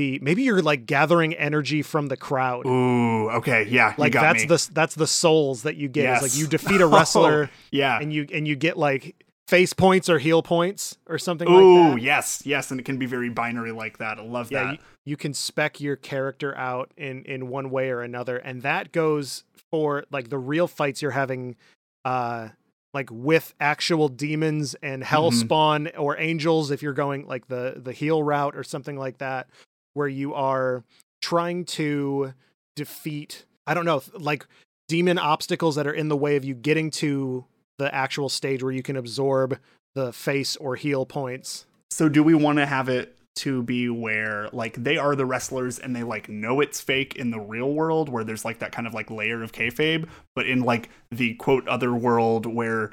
the 0.00 0.18
maybe 0.22 0.42
you're 0.42 0.62
like 0.62 0.86
gathering 0.86 1.34
energy 1.34 1.82
from 1.82 2.08
the 2.08 2.16
crowd 2.16 2.64
Ooh. 2.66 3.28
Okay. 3.30 3.64
Yeah. 3.68 3.94
like 3.98 4.14
you 4.14 4.20
got 4.20 4.22
that's 4.34 4.42
me. 4.42 4.48
the 4.48 4.68
that's 4.72 4.94
the 4.94 5.06
souls 5.06 5.62
that 5.64 5.76
you 5.76 5.88
get. 5.88 6.14
It's 6.14 6.22
like 6.22 6.36
you 6.36 6.46
defeat 6.46 6.80
a 6.80 6.86
wrestler 6.96 7.50
yeah. 7.70 7.98
and 8.00 8.12
you 8.12 8.26
and 8.32 8.48
you 8.48 8.56
get 8.56 8.76
like 8.78 9.14
face 9.48 9.72
points 9.72 10.08
or 10.08 10.18
heel 10.18 10.42
points 10.42 10.96
or 11.08 11.18
something 11.18 11.48
Ooh, 11.48 11.88
like 11.88 11.94
that. 11.96 12.02
yes, 12.02 12.42
yes, 12.46 12.70
and 12.70 12.78
it 12.78 12.84
can 12.84 12.98
be 12.98 13.06
very 13.06 13.28
binary 13.28 13.72
like 13.72 13.98
that. 13.98 14.18
I 14.18 14.22
love 14.22 14.50
Yeah, 14.52 14.62
that. 14.64 14.72
you, 14.74 14.78
you 15.04 15.16
can 15.16 15.34
spec 15.34 15.80
your 15.80 15.96
character 15.96 16.56
out 16.56 16.92
in 16.96 17.24
in 17.24 17.48
one 17.48 17.68
way 17.70 17.90
or 17.90 18.00
another, 18.00 18.36
and 18.38 18.62
that 18.62 18.92
goes 18.92 19.42
for 19.72 20.04
like 20.12 20.30
the 20.30 20.38
real 20.38 20.68
fights 20.68 21.02
you're 21.02 21.10
having, 21.10 21.56
uh, 22.04 22.48
like 22.94 23.08
with 23.12 23.52
actual 23.60 24.08
demons 24.08 24.76
and 24.82 25.02
hellspawn 25.02 25.90
or 25.98 26.16
angels. 26.18 26.70
If 26.70 26.80
you're 26.80 26.92
going 27.04 27.26
like 27.26 27.48
the 27.48 27.74
the 27.76 27.92
heel 27.92 28.22
route 28.22 28.54
or 28.56 28.62
something 28.62 28.96
like 28.96 29.18
that, 29.18 29.48
where 29.94 30.08
you 30.08 30.34
are 30.34 30.84
trying 31.22 31.64
to 31.64 32.34
defeat, 32.76 33.44
I 33.66 33.74
don't 33.74 33.84
know, 33.84 34.02
like 34.14 34.46
demon 34.88 35.18
obstacles 35.18 35.76
that 35.76 35.86
are 35.86 35.92
in 35.92 36.08
the 36.08 36.16
way 36.16 36.36
of 36.36 36.44
you 36.44 36.54
getting 36.54 36.90
to 36.90 37.44
the 37.78 37.94
actual 37.94 38.28
stage 38.28 38.62
where 38.62 38.72
you 38.72 38.82
can 38.82 38.96
absorb 38.96 39.58
the 39.94 40.12
face 40.12 40.56
or 40.56 40.76
heel 40.76 41.06
points. 41.06 41.66
So 41.90 42.08
do 42.08 42.22
we 42.22 42.34
want 42.34 42.58
to 42.58 42.66
have 42.66 42.88
it 42.88 43.16
to 43.36 43.62
be 43.62 43.88
where 43.88 44.48
like 44.52 44.74
they 44.74 44.98
are 44.98 45.14
the 45.14 45.24
wrestlers 45.24 45.78
and 45.78 45.94
they 45.94 46.02
like 46.02 46.28
know 46.28 46.60
it's 46.60 46.80
fake 46.80 47.16
in 47.16 47.30
the 47.30 47.40
real 47.40 47.72
world 47.72 48.08
where 48.08 48.24
there's 48.24 48.44
like 48.44 48.58
that 48.58 48.72
kind 48.72 48.86
of 48.86 48.94
like 48.94 49.10
layer 49.10 49.42
of 49.42 49.52
kayfabe, 49.52 50.08
but 50.34 50.46
in 50.46 50.60
like 50.60 50.90
the 51.10 51.34
quote 51.34 51.66
other 51.68 51.94
world 51.94 52.46
where 52.46 52.90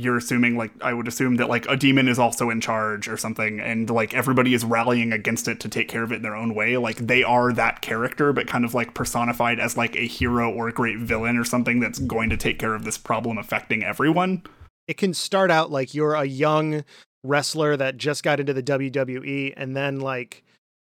you're 0.00 0.16
assuming 0.16 0.56
like 0.56 0.70
I 0.80 0.94
would 0.94 1.08
assume 1.08 1.36
that 1.36 1.48
like 1.48 1.66
a 1.68 1.76
demon 1.76 2.06
is 2.06 2.20
also 2.20 2.50
in 2.50 2.60
charge 2.60 3.08
or 3.08 3.16
something 3.16 3.58
and 3.58 3.90
like 3.90 4.14
everybody 4.14 4.54
is 4.54 4.64
rallying 4.64 5.12
against 5.12 5.48
it 5.48 5.58
to 5.60 5.68
take 5.68 5.88
care 5.88 6.04
of 6.04 6.12
it 6.12 6.16
in 6.16 6.22
their 6.22 6.36
own 6.36 6.54
way. 6.54 6.76
Like 6.76 6.98
they 6.98 7.24
are 7.24 7.52
that 7.52 7.82
character 7.82 8.32
but 8.32 8.46
kind 8.46 8.64
of 8.64 8.74
like 8.74 8.94
personified 8.94 9.58
as 9.58 9.76
like 9.76 9.96
a 9.96 10.06
hero 10.06 10.50
or 10.50 10.68
a 10.68 10.72
great 10.72 10.98
villain 10.98 11.36
or 11.36 11.44
something 11.44 11.80
that's 11.80 11.98
going 11.98 12.30
to 12.30 12.36
take 12.36 12.60
care 12.60 12.74
of 12.74 12.84
this 12.84 12.96
problem 12.96 13.38
affecting 13.38 13.82
everyone. 13.82 14.44
it 14.86 14.96
can 14.96 15.12
start 15.12 15.50
out 15.50 15.70
like 15.70 15.94
you're 15.94 16.14
a 16.14 16.24
young 16.24 16.84
wrestler 17.24 17.76
that 17.76 17.96
just 17.96 18.22
got 18.22 18.38
into 18.38 18.54
the 18.54 18.62
WWE 18.62 19.52
and 19.56 19.76
then 19.76 19.98
like 19.98 20.44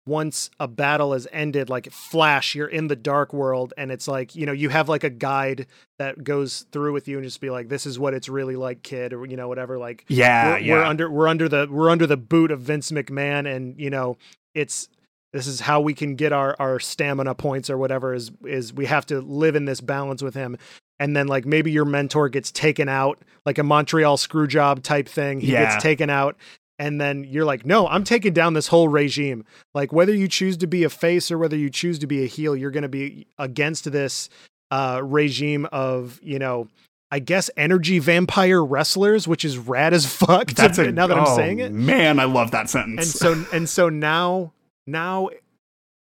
once 0.08 0.52
a 0.60 0.68
battle 0.68 1.14
is 1.14 1.28
ended 1.32 1.70
like 1.70 1.92
flash 1.92 2.54
you're 2.54 2.68
in 2.68 2.88
the 2.88 2.96
dark 2.96 3.34
world 3.34 3.74
and 3.76 3.92
it's 3.92 4.08
like 4.08 4.36
you 4.36 4.46
know 4.46 4.52
you 4.52 4.70
have 4.70 4.88
like 4.88 5.04
a 5.04 5.10
guide 5.10 5.66
that 5.98 6.24
goes 6.24 6.66
through 6.72 6.94
with 6.94 7.08
you 7.08 7.18
and 7.18 7.26
just 7.26 7.42
be 7.42 7.50
like 7.50 7.70
this 7.70 7.86
is 7.88 7.98
what 7.98 8.14
it's 8.14 8.30
really 8.30 8.56
like 8.56 8.84
kid 8.84 9.14
or 9.14 9.26
you 9.26 9.36
know 9.36 9.48
whatever 9.48 9.78
like 9.80 10.06
Yeah, 10.08 10.52
we're, 10.52 10.58
yeah. 10.60 10.74
we're 10.76 10.84
under 10.84 11.10
we're 11.10 11.28
under 11.28 11.50
the 11.50 11.68
we're 11.72 11.90
under 11.90 12.06
the 12.06 12.18
boot 12.18 12.52
of 12.52 12.62
Vince 12.62 12.92
McMahon 12.92 13.52
and 13.52 13.80
you 13.80 13.90
know 13.90 14.18
it's 14.54 14.90
this 15.34 15.48
is 15.48 15.60
how 15.62 15.82
we 15.82 15.94
can 15.96 16.16
get 16.16 16.32
our 16.32 16.56
our 16.60 16.80
stamina 16.80 17.34
points 17.34 17.70
or 17.70 17.78
whatever 17.78 18.14
is 18.14 18.32
is 18.46 18.74
we 18.74 18.86
have 18.86 19.06
to 19.08 19.22
live 19.22 19.56
in 19.56 19.66
this 19.66 19.82
balance 19.82 20.22
with 20.22 20.36
him 20.36 20.56
and 21.00 21.18
then 21.18 21.28
like 21.28 21.46
maybe 21.46 21.72
your 21.72 21.84
mentor 21.84 22.30
gets 22.30 22.52
taken 22.52 22.88
out 22.88 23.20
like 23.46 23.58
a 23.58 23.64
Montreal 23.64 24.18
screw 24.18 24.46
job 24.48 24.84
type 24.84 25.10
thing 25.10 25.40
he 25.42 25.52
Yeah. 25.54 25.72
gets 25.72 25.82
taken 25.84 26.12
out 26.12 26.38
and 26.80 27.00
then 27.00 27.24
you're 27.24 27.46
like 27.46 27.66
no 27.66 27.88
I'm 27.88 28.04
taking 28.04 28.34
down 28.34 28.54
this 28.54 28.68
whole 28.68 28.88
regime 28.90 29.46
like 29.74 29.94
whether 29.94 30.14
you 30.14 30.28
choose 30.28 30.58
to 30.58 30.68
be 30.68 30.84
a 30.84 30.90
face 30.90 31.32
or 31.32 31.38
whether 31.38 31.56
you 31.58 31.70
choose 31.70 32.00
to 32.00 32.08
be 32.08 32.24
a 32.24 32.28
heel 32.28 32.56
you're 32.56 32.72
going 32.72 32.84
to 32.84 32.90
be 32.90 33.28
against 33.38 33.92
this 33.92 34.30
uh 34.72 35.00
regime 35.04 35.68
of 35.72 36.20
you 36.24 36.40
know 36.40 36.68
I 37.12 37.20
guess 37.20 37.52
energy 37.56 38.00
vampire 38.00 38.66
wrestlers, 38.66 39.28
which 39.28 39.46
is 39.46 39.60
rad 39.60 39.94
as 39.94 40.06
fuck. 40.12 40.48
to- 40.48 40.56
That's 40.56 40.80
a, 40.80 40.92
now 40.92 41.06
that 41.08 41.18
I'm 41.18 41.28
oh, 41.28 41.36
saying 41.38 41.60
it, 41.60 41.72
Man, 41.72 42.20
I 42.20 42.26
love 42.26 42.50
that 42.52 42.68
sentence. 42.70 43.22
and 43.22 43.46
so 43.46 43.56
and 43.56 43.70
so 43.70 43.90
now 43.90 44.52
now 44.88 45.30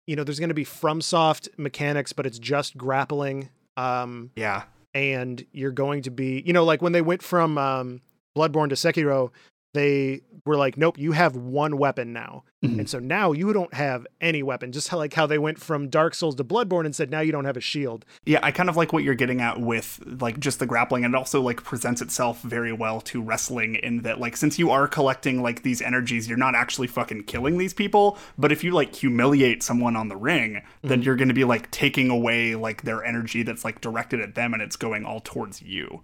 you 0.06 0.14
know 0.14 0.22
there's 0.24 0.38
going 0.38 0.50
to 0.50 0.54
be 0.54 0.64
FromSoft 0.64 1.48
mechanics, 1.58 2.12
but 2.12 2.26
it's 2.26 2.38
just 2.38 2.76
grappling. 2.76 3.48
Um, 3.76 4.30
yeah. 4.36 4.64
and 4.94 5.44
you're 5.52 5.72
going 5.72 6.02
to 6.02 6.10
be 6.10 6.42
you 6.46 6.52
know 6.52 6.64
like 6.64 6.82
when 6.82 6.92
they 6.92 7.02
went 7.02 7.22
from 7.22 7.56
um 7.58 8.02
Bloodborne 8.36 8.68
to 8.68 8.74
Sekiro, 8.76 9.30
they 9.72 10.22
were 10.46 10.56
like, 10.56 10.76
nope, 10.76 10.98
you 10.98 11.12
have 11.12 11.36
one 11.36 11.76
weapon 11.76 12.12
now. 12.12 12.44
Mhm. 12.64 12.80
And 12.80 12.90
so 12.90 12.98
now 12.98 13.32
you 13.32 13.52
don't 13.52 13.72
have 13.74 14.06
any 14.20 14.42
weapon. 14.42 14.72
Just 14.72 14.88
how, 14.88 14.96
like 14.96 15.14
how 15.14 15.26
they 15.26 15.38
went 15.38 15.58
from 15.60 15.88
Dark 15.88 16.14
Souls 16.14 16.34
to 16.36 16.44
Bloodborne 16.44 16.84
and 16.86 16.94
said, 16.96 17.10
now 17.10 17.20
you 17.20 17.30
don't 17.30 17.44
have 17.44 17.56
a 17.56 17.60
shield. 17.60 18.04
Yeah, 18.24 18.40
I 18.42 18.50
kind 18.50 18.68
of 18.68 18.76
like 18.76 18.92
what 18.92 19.04
you're 19.04 19.14
getting 19.14 19.40
at 19.40 19.60
with 19.60 20.00
like 20.20 20.40
just 20.40 20.58
the 20.58 20.66
grappling 20.66 21.04
and 21.04 21.14
it 21.14 21.16
also 21.18 21.40
like 21.40 21.62
presents 21.62 22.00
itself 22.02 22.40
very 22.42 22.72
well 22.72 23.00
to 23.02 23.22
wrestling 23.22 23.76
in 23.76 24.02
that 24.02 24.18
like 24.18 24.36
since 24.36 24.58
you 24.58 24.70
are 24.70 24.88
collecting 24.88 25.42
like 25.42 25.62
these 25.62 25.80
energies, 25.82 26.28
you're 26.28 26.38
not 26.38 26.54
actually 26.54 26.86
fucking 26.88 27.24
killing 27.24 27.58
these 27.58 27.74
people, 27.74 28.18
but 28.38 28.50
if 28.50 28.64
you 28.64 28.72
like 28.72 28.94
humiliate 28.94 29.62
someone 29.62 29.94
on 29.94 30.08
the 30.08 30.16
ring, 30.16 30.62
then 30.82 31.02
you're 31.02 31.16
going 31.16 31.28
to 31.28 31.34
be 31.34 31.44
like 31.44 31.70
taking 31.70 32.10
away 32.10 32.54
like 32.54 32.82
their 32.82 33.04
energy 33.04 33.42
that's 33.42 33.64
like 33.64 33.80
directed 33.80 34.20
at 34.20 34.34
them 34.34 34.52
and 34.52 34.62
it's 34.62 34.76
going 34.76 35.04
all 35.04 35.20
towards 35.20 35.62
you. 35.62 36.02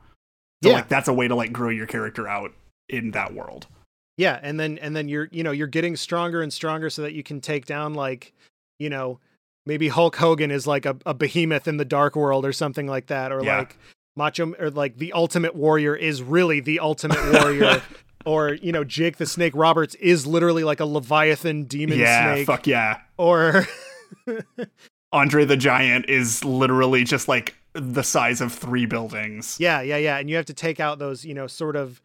So 0.62 0.70
Yeah. 0.70 0.76
like 0.76 0.88
that's 0.88 1.08
a 1.08 1.12
way 1.12 1.26
to 1.26 1.34
like 1.34 1.52
grow 1.52 1.70
your 1.70 1.86
character 1.86 2.28
out 2.28 2.52
in 2.88 3.10
that 3.12 3.34
world. 3.34 3.66
Yeah, 4.18 4.38
and 4.42 4.58
then 4.58 4.78
and 4.78 4.96
then 4.96 5.08
you're 5.08 5.28
you 5.30 5.42
know 5.42 5.50
you're 5.50 5.66
getting 5.66 5.96
stronger 5.96 6.40
and 6.42 6.52
stronger 6.52 6.88
so 6.90 7.02
that 7.02 7.12
you 7.12 7.22
can 7.22 7.40
take 7.40 7.66
down 7.66 7.94
like 7.94 8.32
you 8.78 8.88
know 8.88 9.18
maybe 9.66 9.88
Hulk 9.88 10.16
Hogan 10.16 10.50
is 10.50 10.66
like 10.66 10.86
a, 10.86 10.96
a 11.04 11.12
behemoth 11.12 11.66
in 11.68 11.76
the 11.76 11.84
dark 11.84 12.16
world 12.16 12.46
or 12.46 12.52
something 12.52 12.86
like 12.86 13.06
that, 13.08 13.32
or 13.32 13.42
Yeah. 13.42 13.58
like 13.58 13.76
Macho 14.16 14.54
or 14.58 14.70
like 14.70 14.96
the 14.96 15.12
Ultimate 15.12 15.54
Warrior 15.54 15.94
is 15.94 16.22
really 16.22 16.60
the 16.60 16.80
Ultimate 16.80 17.18
Warrior, 17.32 17.82
or 18.24 18.54
you 18.54 18.72
know 18.72 18.84
Jake 18.84 19.18
the 19.18 19.26
Snake 19.26 19.52
Roberts 19.54 19.94
is 19.96 20.26
literally 20.26 20.64
like 20.64 20.80
a 20.80 20.86
Leviathan 20.86 21.64
demon 21.64 21.98
yeah, 21.98 22.34
snake, 22.36 22.46
fuck 22.46 22.66
yeah. 22.66 23.00
or 23.18 23.66
Andre 25.12 25.44
the 25.44 25.56
Giant 25.56 26.08
is 26.08 26.44
literally 26.44 27.04
just 27.04 27.28
like 27.28 27.54
the 27.74 28.02
size 28.02 28.40
of 28.40 28.52
three 28.52 28.86
buildings. 28.86 29.56
yeah 29.60 29.80
yeah 29.82 29.96
yeah, 29.98 30.16
and 30.18 30.30
you 30.30 30.36
have 30.36 30.46
to 30.46 30.54
take 30.54 30.80
out 30.80 30.98
those 30.98 31.24
you 31.24 31.34
know 31.34 31.46
sort 31.46 31.76
of 31.76 32.00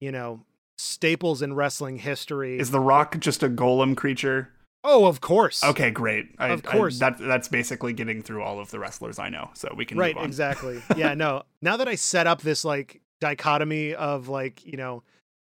you 0.00 0.10
know 0.12 0.40
staples 0.78 1.42
in 1.42 1.54
wrestling 1.54 1.98
history. 1.98 2.58
Is 2.58 2.70
the 2.70 2.80
Rock 2.80 3.18
just 3.20 3.42
a 3.42 3.48
golem 3.48 3.96
creature? 3.96 4.50
oh, 4.82 5.04
of 5.04 5.20
course. 5.20 5.62
Okay, 5.62 5.90
great. 5.90 6.28
I, 6.38 6.48
Of 6.48 6.64
I- 6.66 6.70
course. 6.72 6.98
that 7.00 7.18
that's 7.18 7.48
basically 7.48 7.92
getting 7.92 8.22
through 8.22 8.42
all 8.42 8.58
of 8.58 8.70
the 8.70 8.78
wrestlers 8.78 9.18
I 9.18 9.28
know, 9.28 9.50
so 9.52 9.72
we 9.76 9.84
can 9.84 9.98
right 9.98 10.14
move 10.14 10.22
on. 10.22 10.28
exactly 10.28 10.80
yeah 10.96 11.12
no 11.12 11.42
now 11.60 11.76
that 11.76 11.86
i 11.86 11.94
set 11.96 12.26
up 12.26 12.40
this 12.40 12.64
like 12.64 13.00
dichotomy 13.20 13.94
of 13.94 14.28
like 14.28 14.64
you 14.64 14.78
know 14.78 15.02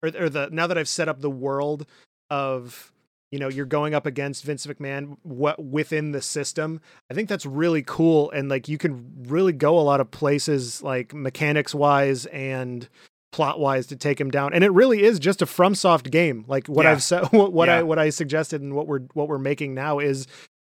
or, 0.02 0.10
or 0.18 0.28
the 0.30 0.48
now 0.50 0.66
that 0.66 0.78
i've 0.78 0.88
set 0.88 1.08
up 1.10 1.20
the 1.20 1.30
world 1.30 1.84
of 2.30 2.90
you 3.30 3.38
know 3.38 3.48
you're 3.48 3.66
going 3.66 3.94
up 3.94 4.06
against 4.06 4.44
vince 4.44 4.66
mcmahon 4.66 5.18
what 5.22 5.62
within 5.62 6.12
the 6.12 6.22
system 6.22 6.80
i 7.10 7.14
think 7.14 7.28
that's 7.28 7.44
really 7.44 7.82
cool 7.82 8.30
and 8.30 8.48
like 8.48 8.68
you 8.68 8.78
can 8.78 9.12
really 9.28 9.52
go 9.52 9.78
a 9.78 9.82
lot 9.82 10.00
of 10.00 10.10
places 10.10 10.82
like 10.82 11.12
mechanics 11.12 11.74
wise 11.74 12.24
and 12.26 12.88
plot 13.30 13.60
wise 13.60 13.86
to 13.86 13.96
take 13.96 14.18
him 14.20 14.30
down 14.30 14.54
and 14.54 14.64
it 14.64 14.70
really 14.72 15.02
is 15.02 15.18
just 15.18 15.42
a 15.42 15.46
fromsoft 15.46 16.10
game 16.10 16.44
like 16.48 16.66
what 16.66 16.84
Yeah. 16.84 16.92
i've 16.92 17.02
said 17.02 17.24
what, 17.32 17.52
what 17.52 17.68
i 17.68 17.82
what 17.82 17.98
i 17.98 18.08
suggested 18.10 18.62
and 18.62 18.74
what 18.74 18.86
we're 18.86 19.00
what 19.12 19.28
we're 19.28 19.38
making 19.38 19.74
now 19.74 19.98
is 19.98 20.26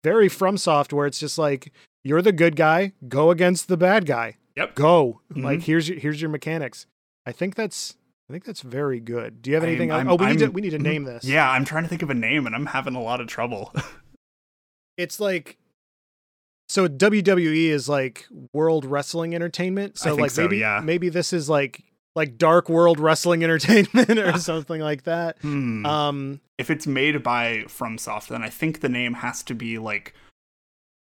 very 0.04 0.28
fromsoft 0.28 0.92
where 0.92 1.06
it's 1.06 1.18
just 1.18 1.38
like 1.38 1.72
you're 2.04 2.20
the 2.22 2.32
good 2.32 2.54
guy 2.56 2.92
go 3.08 3.30
against 3.30 3.68
the 3.68 3.76
bad 3.76 4.04
guy 4.06 4.36
Yep. 4.56 4.74
go 4.74 5.20
Mhm. 5.32 5.44
like 5.44 5.62
here's 5.62 5.88
your 5.88 5.98
here's 5.98 6.20
your 6.20 6.28
mechanics 6.30 6.86
i 7.24 7.32
think 7.32 7.54
that's 7.54 7.96
i 8.28 8.32
think 8.34 8.44
that's 8.44 8.60
very 8.60 9.00
good 9.00 9.40
do 9.40 9.48
you 9.50 9.54
have 9.56 9.62
I'm- 9.64 9.70
anything? 9.70 9.90
I'm- 9.90 10.08
oh 10.10 10.16
we 10.16 10.26
need 10.26 10.38
to 10.40 10.48
we 10.48 10.60
need 10.60 10.70
to 10.70 10.78
mhm. 10.78 10.82
name 10.82 11.04
this 11.04 11.24
Yeah, 11.24 11.50
I'm 11.50 11.64
trying 11.64 11.84
to 11.84 11.88
think 11.88 12.02
of 12.02 12.10
a 12.10 12.14
name 12.14 12.46
and 12.46 12.54
I'm 12.54 12.66
having 12.66 12.94
a 12.94 13.02
lot 13.02 13.20
of 13.22 13.28
trouble. 13.28 13.72
it's 14.98 15.18
like 15.20 15.56
so 16.68 16.88
WWE 16.88 17.68
is 17.68 17.88
like 17.88 18.26
World 18.54 18.84
Wrestling 18.86 19.34
Entertainment. 19.34 19.98
So 19.98 20.14
like 20.14 20.30
so, 20.30 20.42
maybe 20.42 20.58
yeah. 20.58 20.80
maybe 20.82 21.08
this 21.10 21.32
is 21.32 21.48
like 21.50 21.82
like 22.14 22.36
Dark 22.38 22.68
World 22.68 23.00
Wrestling 23.00 23.42
Entertainment 23.44 24.10
or 24.18 24.38
something 24.38 24.80
like 24.80 25.04
that. 25.04 25.38
Hmm. 25.40 25.84
Um 25.86 26.40
if 26.58 26.70
it's 26.70 26.86
made 26.86 27.22
by 27.22 27.64
FromSoft, 27.66 28.28
then 28.28 28.42
I 28.42 28.48
think 28.50 28.80
the 28.80 28.88
name 28.88 29.14
has 29.14 29.42
to 29.44 29.54
be 29.54 29.78
like 29.78 30.14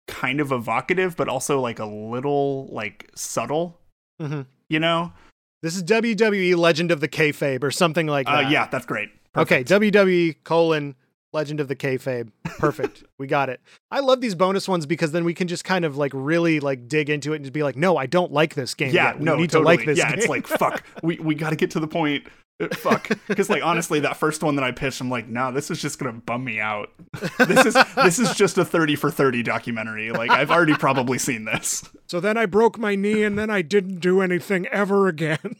kind 0.08 0.40
of 0.40 0.52
evocative, 0.52 1.16
but 1.16 1.28
also 1.30 1.60
like 1.60 1.80
a 1.80 1.86
little 1.86 2.68
like 2.72 3.10
subtle. 3.16 3.80
mhm. 4.22 4.46
You 4.70 4.80
know? 4.80 5.14
this 5.62 5.76
is 5.76 5.84
WWE 5.84 6.56
Legend 6.58 6.92
of 6.92 7.00
the 7.00 7.08
Kayfabe 7.08 7.64
or 7.64 7.72
something 7.72 8.06
like 8.08 8.28
Uh, 8.30 8.42
that. 8.44 8.52
yeah, 8.52 8.68
that's 8.68 8.86
great. 8.86 9.10
Okay, 9.36 9.64
WWE 9.64 10.36
colon 10.44 10.96
Legend 11.36 11.60
of 11.60 11.68
the 11.68 11.75
Kayfabe. 11.75 12.32
Perfect. 12.58 13.04
we 13.20 13.27
got 13.27 13.50
it. 13.50 13.62
I 13.92 14.00
love 14.00 14.22
these 14.22 14.34
bonus 14.34 14.68
ones 14.68 14.86
because 14.86 15.12
then 15.12 15.25
we 15.25 15.34
can 15.34 15.48
just 15.48 15.65
kind 15.65 15.84
of 15.86 15.98
like 15.98 16.12
really 16.15 16.62
like 16.62 16.88
dig 16.88 17.10
into 17.10 17.34
it 17.34 17.36
and 17.36 17.46
just 17.46 17.54
be 17.54 17.62
like, 17.62 17.75
no, 17.75 17.98
I 17.98 18.06
don't 18.06 18.32
like 18.32 18.56
this 18.56 18.74
game. 18.74 18.94
Yeah, 18.94 19.08
yet. 19.10 19.20
We 19.20 19.25
no, 19.25 19.36
need 19.36 19.51
totally. 19.51 19.77
to 19.77 19.82
like 19.82 19.86
this. 19.86 19.98
Yeah, 19.98 20.13
it's 20.13 20.27
like 20.27 20.48
fuck. 20.48 20.84
We 21.04 21.20
we 21.20 21.36
got 21.36 21.51
to 21.51 21.56
get 21.56 21.72
to 21.72 21.80
the 21.80 21.88
point. 21.88 22.25
Uh, 22.58 22.74
Fuck, 22.74 23.10
because 23.27 23.50
like 23.50 23.63
honestly, 23.63 24.00
that 24.00 24.15
first 24.15 24.42
one 24.42 24.56
that 24.56 24.63
I 24.63 24.72
pitched, 24.72 25.01
I'm 25.01 25.10
like, 25.10 25.27
no, 25.27 25.51
this 25.51 25.70
is 25.70 25.82
just 25.82 26.00
gonna 26.00 26.13
bum 26.13 26.46
me 26.46 26.62
out. 26.62 26.89
This 27.38 27.65
is 27.65 27.77
this 27.98 28.18
is 28.18 28.34
just 28.34 28.58
a 28.58 28.63
thirty 28.63 28.96
for 28.96 29.12
thirty 29.12 29.44
documentary. 29.44 30.12
Like 30.12 30.32
I've 30.32 30.51
already 30.51 30.75
probably 30.75 31.18
seen 31.18 31.44
this. 31.44 31.84
so 32.08 32.22
then 32.22 32.38
I 32.38 32.46
broke 32.46 32.80
my 32.80 32.96
knee 32.96 33.24
and 33.24 33.38
then 33.38 33.50
I 33.50 33.62
didn't 33.62 34.00
do 34.00 34.22
anything 34.22 34.68
ever 34.68 35.10
again. 35.10 35.58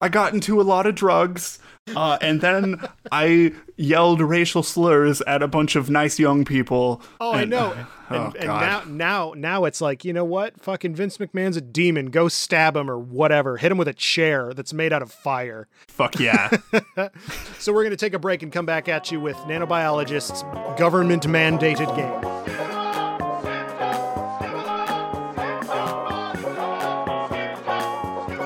I 0.00 0.08
got 0.08 0.32
into 0.32 0.60
a 0.60 0.62
lot 0.62 0.86
of 0.86 0.94
drugs, 0.94 1.58
uh, 1.94 2.16
and 2.22 2.40
then 2.40 2.80
I 3.12 3.52
yelled 3.76 4.20
racial 4.20 4.62
slurs 4.62 5.20
at 5.22 5.42
a 5.42 5.48
bunch 5.48 5.76
of 5.76 5.90
nice 5.90 6.18
young 6.18 6.44
people. 6.44 7.02
Oh, 7.20 7.32
I 7.32 7.44
know. 7.44 7.74
Oh, 8.12 8.24
And, 8.24 8.36
and 8.38 8.46
now, 8.48 8.82
now, 8.88 9.34
now 9.36 9.64
it's 9.66 9.80
like, 9.80 10.04
you 10.04 10.12
know 10.12 10.24
what? 10.24 10.60
Fucking 10.60 10.96
Vince 10.96 11.18
McMahon's 11.18 11.56
a 11.56 11.60
demon. 11.60 12.06
Go 12.06 12.26
stab 12.26 12.74
him 12.76 12.90
or 12.90 12.98
whatever. 12.98 13.56
Hit 13.56 13.70
him 13.70 13.78
with 13.78 13.86
a 13.86 13.92
chair 13.94 14.52
that's 14.52 14.72
made 14.72 14.92
out 14.92 15.00
of 15.00 15.12
fire. 15.12 15.68
Fuck 15.86 16.18
yeah. 16.18 16.50
So 17.60 17.72
we're 17.72 17.84
going 17.84 17.90
to 17.92 17.96
take 17.96 18.14
a 18.14 18.18
break 18.18 18.42
and 18.42 18.50
come 18.50 18.66
back 18.66 18.88
at 18.88 19.12
you 19.12 19.20
with 19.20 19.36
Nanobiologist's 19.36 20.42
government 20.76 21.22
mandated 21.22 21.94
game. 21.94 22.59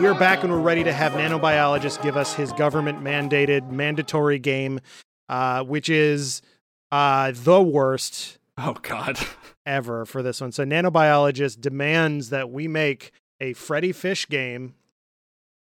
We 0.01 0.09
are 0.09 0.15
back 0.15 0.43
and 0.43 0.53
we're 0.53 0.59
ready 0.59 0.83
to 0.83 0.93
have 0.93 1.13
Nanobiologist 1.13 2.03
give 2.03 2.17
us 2.17 2.35
his 2.35 2.53
government 2.53 3.03
mandated 3.03 3.71
mandatory 3.71 4.41
game, 4.41 4.81
uh, 5.29 5.63
which 5.63 5.89
is 5.89 6.43
uh, 6.91 7.33
the 7.33 7.63
worst 7.63 8.39
oh, 8.59 8.75
God. 8.83 9.19
ever 9.67 10.05
for 10.05 10.23
this 10.23 10.41
one. 10.41 10.51
So 10.51 10.65
Nanobiologist 10.65 11.61
demands 11.61 12.31
that 12.31 12.51
we 12.51 12.67
make 12.67 13.13
a 13.41 13.55
Freddi 13.55 13.95
Fish 13.95 14.29
game 14.29 14.75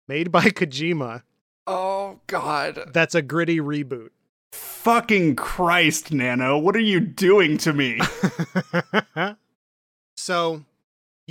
made 0.08 0.32
by 0.32 0.44
Kojima 0.46 1.24
Oh, 1.66 2.20
God. 2.28 2.92
that's 2.94 3.16
a 3.16 3.24
gritty 3.24 3.60
reboot. 3.60 4.10
Fucking 4.52 5.36
Christ, 5.36 6.12
Nano. 6.12 6.58
What 6.60 6.76
are 6.76 6.80
you 6.80 7.00
doing 7.00 7.58
to 7.60 7.74
me? 7.74 8.00
so 10.16 10.64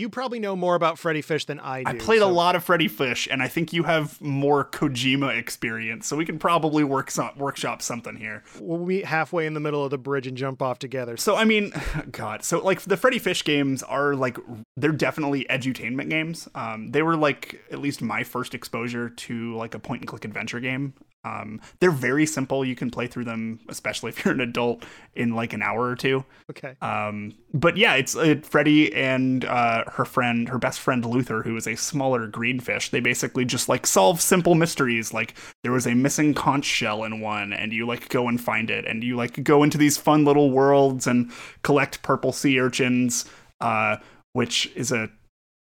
you 0.01 0.09
probably 0.09 0.41
know 0.41 0.57
more 0.57 0.75
about 0.75 0.97
Freddi 0.97 1.23
Fish 1.23 1.45
than 1.45 1.61
I 1.61 1.85
do. 1.85 1.91
I 1.91 1.95
played 1.95 2.21
so- 2.21 2.29
a 2.29 2.33
lot 2.33 2.57
of 2.57 2.65
Freddi 2.65 2.91
Fish, 2.91 3.29
and 3.31 3.43
I 3.43 3.49
think 3.49 3.73
you 3.73 3.85
have 3.85 4.21
more 4.21 4.65
Kojima 4.65 5.37
experience, 5.37 6.07
so 6.07 6.17
we 6.17 6.25
can 6.25 6.39
probably 6.39 6.83
work 6.83 7.11
some, 7.11 7.31
workshop 7.37 7.83
something 7.83 8.17
here. 8.17 8.43
We'll 8.59 8.85
meet 8.85 9.05
halfway 9.05 9.47
in 9.47 9.55
the 9.55 9.61
middle 9.61 9.85
of 9.85 9.91
the 9.91 9.99
bridge 9.99 10.27
and 10.27 10.37
jump 10.37 10.63
off 10.63 10.79
together. 10.79 11.17
So 11.17 11.37
I 11.37 11.45
mean, 11.45 11.73
God. 12.11 12.43
So 12.43 12.59
like 12.59 12.81
the 12.81 12.97
Freddi 12.97 13.21
Fish 13.21 13.45
games 13.45 13.83
are 13.83 14.15
like 14.15 14.39
they're 14.77 14.93
definitely 14.93 15.45
edutainment 15.51 16.09
games. 16.11 16.49
Um, 16.55 16.91
they 16.91 17.03
were 17.03 17.17
like 17.17 17.63
at 17.71 17.79
least 17.79 18.03
my 18.03 18.25
first 18.25 18.55
exposure 18.55 19.11
to 19.11 19.55
like 19.57 19.75
a 19.75 19.79
point 19.79 20.03
and 20.03 20.09
click 20.09 20.25
adventure 20.25 20.61
game. 20.61 20.95
Um, 21.25 21.61
they're 21.81 21.91
very 21.91 22.25
simple. 22.25 22.65
You 22.65 22.75
can 22.75 22.91
play 22.91 23.07
through 23.07 23.25
them, 23.25 23.61
especially 23.69 24.09
if 24.11 24.25
you're 24.25 24.35
an 24.35 24.41
adult, 24.41 24.85
in 25.15 25.35
like 25.35 25.53
an 25.53 25.63
hour 25.63 25.83
or 25.83 25.97
two. 25.97 26.25
Okay. 26.51 26.77
Um, 26.81 27.35
but 27.53 27.77
yeah, 27.77 27.95
it's 27.95 28.17
uh, 28.17 28.37
Freddi 28.37 28.95
and 28.97 29.45
uh, 29.45 29.85
her 29.89 30.05
friend, 30.05 30.49
her 30.49 30.59
best 30.59 30.81
friend 30.81 31.05
Luther, 31.05 31.43
who 31.43 31.57
is 31.57 31.67
a 31.67 31.77
smaller 31.77 32.27
green 32.27 32.61
fish. 32.61 32.91
They 32.91 33.01
basically 33.01 33.45
just 33.45 33.69
like 33.69 33.87
solve 33.87 34.21
simple 34.21 34.55
mysteries. 34.55 35.13
Like 35.13 35.35
there 35.63 35.73
was 35.73 35.87
a 35.87 35.95
missing 35.95 36.35
conch 36.35 36.65
shell 36.65 37.05
in 37.05 37.21
one, 37.21 37.53
and 37.53 37.73
you 37.73 37.87
like 37.87 38.09
go 38.09 38.29
and 38.29 38.41
find 38.41 38.71
it, 38.71 38.87
and 38.87 39.03
you 39.03 39.17
like 39.17 39.43
go 39.45 39.63
into 39.63 39.79
these 39.79 39.97
fun 39.97 40.25
little 40.25 40.51
worlds 40.51 41.07
and 41.07 41.31
collect 41.63 42.03
purple 42.03 42.33
sea 42.33 42.59
urchins, 42.61 43.25
uh, 43.61 43.97
which 44.33 44.71
is 44.75 44.93
a 44.93 45.11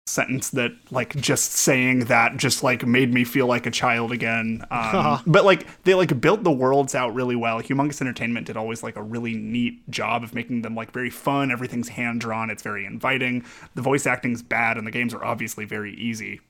sentence 0.10 0.50
that 0.52 0.72
like 0.92 1.16
just 1.16 1.52
saying 1.52 2.06
that 2.06 2.38
just 2.38 2.64
like 2.64 2.86
made 2.86 3.14
me 3.14 3.24
feel 3.24 3.48
like 3.48 3.66
a 3.66 3.72
child 3.72 4.12
again. 4.12 4.66
Um, 4.72 5.22
but 5.28 5.46
like 5.46 5.84
they 5.84 5.94
like 5.94 6.20
built 6.20 6.44
the 6.44 6.52
worlds 6.52 6.96
out 6.96 7.14
really 7.14 7.36
well. 7.36 7.62
Humongous 7.62 8.02
entertainment 8.02 8.48
did 8.48 8.58
always 8.58 8.84
like 8.84 8.96
a 8.96 9.04
really 9.04 9.36
neat 9.36 9.90
job 9.90 10.24
of 10.24 10.34
making 10.34 10.64
them 10.64 10.76
like 10.76 10.92
very 10.92 11.10
fun. 11.10 11.52
Everything's 11.52 11.90
hand 11.90 12.22
drawn 12.22 12.50
it's 12.50 12.64
very 12.64 12.86
inviting. 12.86 13.46
The 13.76 13.82
voice 13.82 14.06
acting's 14.06 14.42
bad 14.42 14.78
and 14.78 14.86
the 14.86 14.92
games 14.92 15.14
are 15.14 15.24
obviously 15.24 15.66
very 15.66 15.94
easy. 15.96 16.42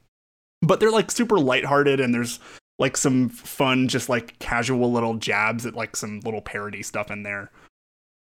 But 0.62 0.80
they're 0.80 0.92
like 0.92 1.12
super 1.12 1.40
lighthearted 1.40 2.00
and 2.00 2.14
there's 2.14 2.40
like 2.80 2.96
some 2.96 3.30
fun 3.30 3.88
just 3.88 4.10
like 4.10 4.40
casual 4.40 4.92
little 4.92 5.16
jabs 5.16 5.66
at 5.66 5.76
like 5.76 5.96
some 5.96 6.22
little 6.22 6.42
parody 6.42 6.82
stuff 6.82 7.12
in 7.12 7.24
there 7.24 7.52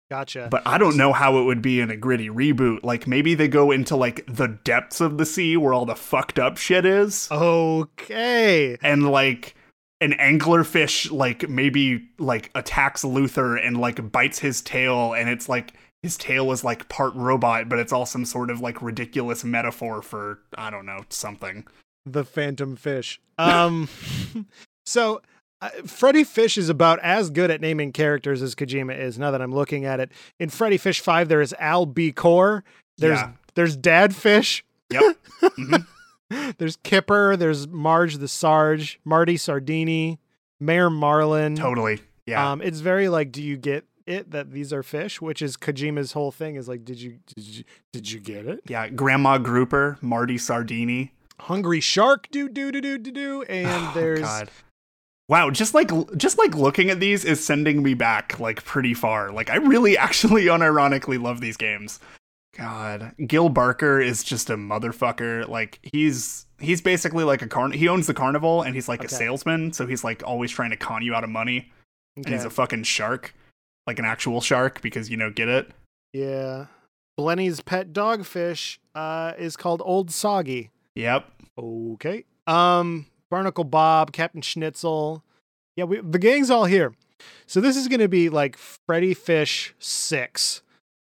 Gotcha. 0.09 0.49
but 0.51 0.63
I 0.67 0.79
don't 0.79 0.97
know 0.97 1.13
how 1.13 1.39
it 1.39 1.45
would 1.45 1.61
be 1.61 1.81
in 1.81 1.91
a 1.91 1.97
gritty 1.97 2.29
reboot. 2.29 2.85
Like 2.85 3.07
maybe 3.07 3.35
they 3.35 3.49
go 3.49 3.71
into 3.73 3.97
like 3.97 4.25
the 4.29 4.47
depths 4.63 5.01
of 5.01 5.19
the 5.19 5.27
sea 5.27 5.57
where 5.57 5.75
all 5.75 5.85
the 5.87 5.97
fucked 5.97 6.39
up 6.39 6.57
shit 6.57 6.85
is. 6.85 7.29
okay. 7.31 8.77
And 8.83 9.11
like 9.11 9.55
an 10.01 10.13
anglerfish 10.13 11.11
like 11.11 11.49
maybe 11.49 12.09
like 12.19 12.51
attacks 12.55 13.03
Luther 13.03 13.57
and 13.57 13.81
like 13.81 14.13
bites 14.13 14.39
his 14.39 14.61
tail 14.61 15.15
and 15.15 15.29
it's 15.29 15.49
like 15.49 15.73
his 16.03 16.17
tail 16.17 16.53
is 16.53 16.63
like 16.63 16.89
part 16.89 17.15
robot, 17.15 17.69
but 17.69 17.79
it's 17.81 17.93
all 17.93 18.07
some 18.07 18.25
sort 18.25 18.51
of 18.51 18.61
like 18.61 18.81
ridiculous 18.83 19.43
metaphor 19.43 20.03
for 20.03 20.39
I 20.57 20.71
don't 20.71 20.87
know, 20.87 21.05
something. 21.09 21.67
The 22.05 22.25
Phantom 22.25 22.77
Fish. 22.77 23.21
Um, 23.39 23.89
so 24.87 25.21
uh, 25.63 25.71
Freddi 25.85 26.27
Fish 26.27 26.59
is 26.59 26.69
about 26.69 26.99
as 27.01 27.31
good 27.31 27.51
at 27.51 27.61
naming 27.61 27.93
characters 27.93 28.43
as 28.43 28.55
Kojima 28.55 28.99
is. 28.99 29.19
Now 29.19 29.31
that 29.31 29.41
I'm 29.43 29.55
looking 29.55 29.85
at 29.85 30.01
it, 30.01 30.13
in 30.39 30.51
Freddi 30.51 30.79
Fish 30.79 31.01
Five, 31.01 31.29
there 31.29 31.41
is 31.41 31.55
Al 31.59 31.87
B. 31.87 32.13
Core. 32.13 32.65
There's 32.99 33.19
Yeah. 33.19 33.31
there's 33.55 33.77
Dad 33.77 34.15
Fish. 34.15 34.65
Yep. 34.91 35.17
Mhm. 35.43 35.87
There's 36.59 36.77
Kipper. 36.83 37.37
There's 37.37 37.69
Marge 37.69 38.17
the 38.19 38.27
Sarge. 38.27 38.99
Marty 39.05 39.37
Sardini. 39.37 40.19
Mayor 40.59 40.91
Marlin. 40.91 41.55
Totally. 41.55 42.01
Yeah. 42.27 42.51
Um, 42.51 42.61
it's 42.63 42.81
very 42.81 43.09
like, 43.09 43.31
do 43.31 43.41
you 43.43 43.57
get 43.57 43.85
it 44.07 44.33
that 44.33 44.51
these 44.51 44.73
are 44.73 44.83
fish? 44.83 45.21
Which 45.21 45.41
is 45.41 45.57
Kojima's 45.57 46.13
whole 46.13 46.33
thing. 46.33 46.57
Is 46.57 46.67
like, 46.69 46.85
did 46.85 47.01
you 47.01 47.19
did 47.37 47.45
you 47.47 47.65
did 47.93 48.11
you 48.11 48.19
get 48.21 48.45
it? 48.47 48.61
yeah, 48.67 48.89
Grandma 48.89 49.39
Grouper, 49.39 49.99
Marty 50.01 50.37
Sardini. 50.37 51.13
Hungry 51.41 51.79
shark. 51.81 52.27
Do 52.33 52.49
do 52.49 52.73
do 52.73 52.81
do 52.81 52.99
do 52.99 53.11
do. 53.13 53.43
And 53.43 53.69
Oh, 53.69 53.93
there's 53.95 54.21
God. 54.23 54.51
Wow, 55.29 55.51
just 55.51 55.75
like 55.75 55.91
just 56.17 56.39
like 56.39 56.55
looking 56.55 56.89
at 56.91 57.01
these 57.01 57.25
is 57.25 57.45
sending 57.45 57.83
me 57.83 57.95
back 57.95 58.39
like 58.39 58.65
pretty 58.65 58.95
far. 58.95 59.33
Like 59.33 59.51
I 59.51 59.57
really 59.57 59.99
actually 60.07 60.45
unironically 60.45 61.21
love 61.21 61.41
these 61.41 61.57
games. 61.57 61.99
God, 62.57 63.13
Gil 63.27 63.49
Barker 63.51 64.01
is 64.01 64.25
just 64.25 64.49
a 64.51 64.57
motherfucker. 64.57 65.47
Like 65.49 65.79
he's 65.83 66.47
he's 66.59 66.81
basically 66.81 67.25
like 67.25 67.43
a 67.43 67.47
carn. 67.49 67.73
He 67.73 67.89
owns 67.89 68.07
the 68.07 68.15
carnival 68.15 68.63
and 68.63 68.75
he's 68.75 68.89
like 68.89 69.01
Okay. 69.01 69.07
a 69.07 69.11
salesman, 69.11 69.73
so 69.73 69.87
he's 69.87 70.05
like 70.05 70.23
always 70.25 70.51
trying 70.51 70.71
to 70.71 70.77
con 70.77 71.03
you 71.03 71.15
out 71.15 71.25
of 71.25 71.31
money. 71.31 71.71
And 72.17 72.27
he's 72.29 72.45
a 72.47 72.51
fucking 72.51 72.85
shark, 72.85 73.35
like 73.87 73.99
an 73.99 74.07
actual 74.07 74.41
shark, 74.41 74.81
because 74.81 75.11
you 75.11 75.19
know 75.19 75.31
get 75.31 75.49
it. 75.49 75.71
Yeah. 76.15 76.67
Blenny's 77.19 77.61
pet 77.61 77.93
dogfish 77.93 78.79
uh, 78.95 79.33
is 79.37 79.55
called 79.57 79.83
Old 79.85 80.11
Soggy. 80.11 80.71
Yep. 80.95 81.27
Okay. 81.59 82.25
Um, 82.47 83.05
Barnacle 83.31 83.65
Bob, 83.65 84.13
Captain 84.13 84.43
Schnitzel. 84.43 85.23
Yeah, 85.77 85.85
we, 85.85 86.01
the 86.01 86.19
gang's 86.19 86.51
all 86.51 86.65
here. 86.67 86.95
So 87.47 87.61
this 87.61 87.77
is 87.77 87.89
going 87.89 88.01
to 88.01 88.09
be 88.09 88.29
like 88.29 88.57
Freddi 88.57 89.17
Fish 89.17 89.75
6 89.79 90.63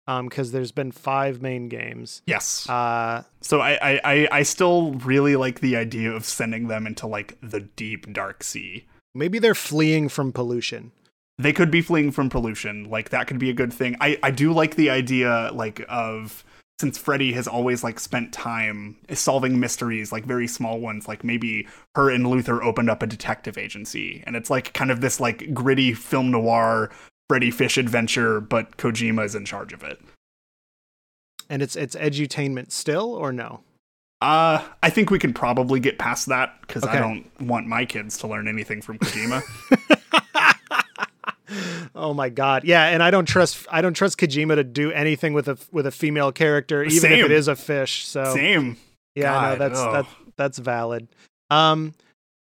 um 0.06 0.30
cuz 0.30 0.52
there's 0.52 0.72
been 0.72 0.90
5 0.90 1.42
main 1.42 1.68
games. 1.68 2.22
Yes. 2.26 2.68
Uh 2.68 3.24
So 3.42 3.60
I, 3.60 3.72
I, 3.82 4.00
I, 4.04 4.28
I 4.32 4.42
still 4.42 4.92
really 4.94 5.36
like 5.36 5.60
the 5.60 5.76
idea 5.76 6.10
of 6.10 6.24
sending 6.24 6.68
them 6.68 6.86
into 6.86 7.06
like 7.06 7.36
the 7.42 7.60
deep 7.60 8.10
dark 8.12 8.42
sea. 8.42 8.86
maybe 9.14 9.38
they're 9.38 9.54
fleeing 9.54 10.08
from 10.08 10.32
pollution. 10.32 10.92
they 11.38 11.52
could 11.52 11.70
be 11.70 11.82
fleeing 11.82 12.10
from 12.10 12.28
pollution 12.30 12.88
like 12.90 13.10
that 13.10 13.26
could 13.28 13.38
be 13.38 13.50
a 13.50 13.54
good 13.54 13.72
thing 13.72 13.96
i 14.00 14.18
i 14.24 14.30
do 14.30 14.52
like 14.52 14.74
the 14.76 14.90
idea 14.90 15.50
like 15.54 15.84
of 15.88 16.42
since 16.80 16.98
freddi 16.98 17.32
has 17.34 17.48
always 17.48 17.82
like 17.82 17.98
spent 17.98 18.32
time 18.32 18.96
solving 19.12 19.58
mysteries 19.58 20.12
like 20.12 20.24
very 20.24 20.46
small 20.46 20.78
ones 20.78 21.08
like 21.08 21.24
maybe 21.24 21.66
her 21.96 22.10
and 22.10 22.26
luther 22.28 22.62
opened 22.62 22.88
up 22.88 23.02
a 23.02 23.06
detective 23.06 23.58
agency 23.58 24.22
and 24.26 24.36
it's 24.36 24.48
like 24.50 24.72
kind 24.74 24.90
of 24.90 25.00
this 25.00 25.18
like 25.20 25.52
gritty 25.52 25.92
film 25.92 26.30
noir 26.30 26.90
freddi 27.30 27.52
fish 27.52 27.76
adventure 27.78 28.40
but 28.40 28.76
kojima 28.76 29.24
is 29.24 29.34
in 29.34 29.44
charge 29.44 29.72
of 29.72 29.82
it 29.82 30.00
And 31.50 31.62
it's 31.62 31.76
it's 31.76 31.96
edutainment 31.96 32.70
still 32.72 33.12
or 33.12 33.32
no? 33.32 33.60
uh 34.20 34.64
i 34.82 34.90
think 34.90 35.10
we 35.10 35.18
can 35.18 35.32
probably 35.32 35.80
get 35.80 35.98
past 35.98 36.26
that 36.26 36.60
because 36.62 36.82
Okay. 36.84 36.96
i 36.96 37.00
don't 37.00 37.24
want 37.40 37.66
my 37.66 37.84
kids 37.84 38.18
to 38.18 38.26
learn 38.28 38.48
anything 38.48 38.82
from 38.82 38.98
kojima 38.98 39.42
oh 41.94 42.14
my 42.14 42.28
god. 42.28 42.64
Yeah, 42.64 42.84
and 42.86 43.02
I 43.02 43.10
don't 43.10 43.26
trust 43.26 43.66
I 43.70 43.80
don't 43.80 43.94
trust 43.94 44.18
Kojima 44.18 44.56
to 44.56 44.64
do 44.64 44.90
anything 44.92 45.32
with 45.32 45.48
a 45.48 45.58
with 45.72 45.86
a 45.86 45.90
female 45.90 46.32
character 46.32 46.82
even 46.82 47.12
if 47.12 47.24
it 47.24 47.30
is 47.30 47.48
a 47.48 47.56
fish. 47.56 48.06
So 48.06 48.34
same 48.34 48.76
Yeah, 49.14 49.50
no, 49.52 49.56
that's 49.56 49.78
ugh. 49.80 49.92
that's 49.92 50.08
that's 50.36 50.58
valid. 50.58 51.08
Um, 51.50 51.94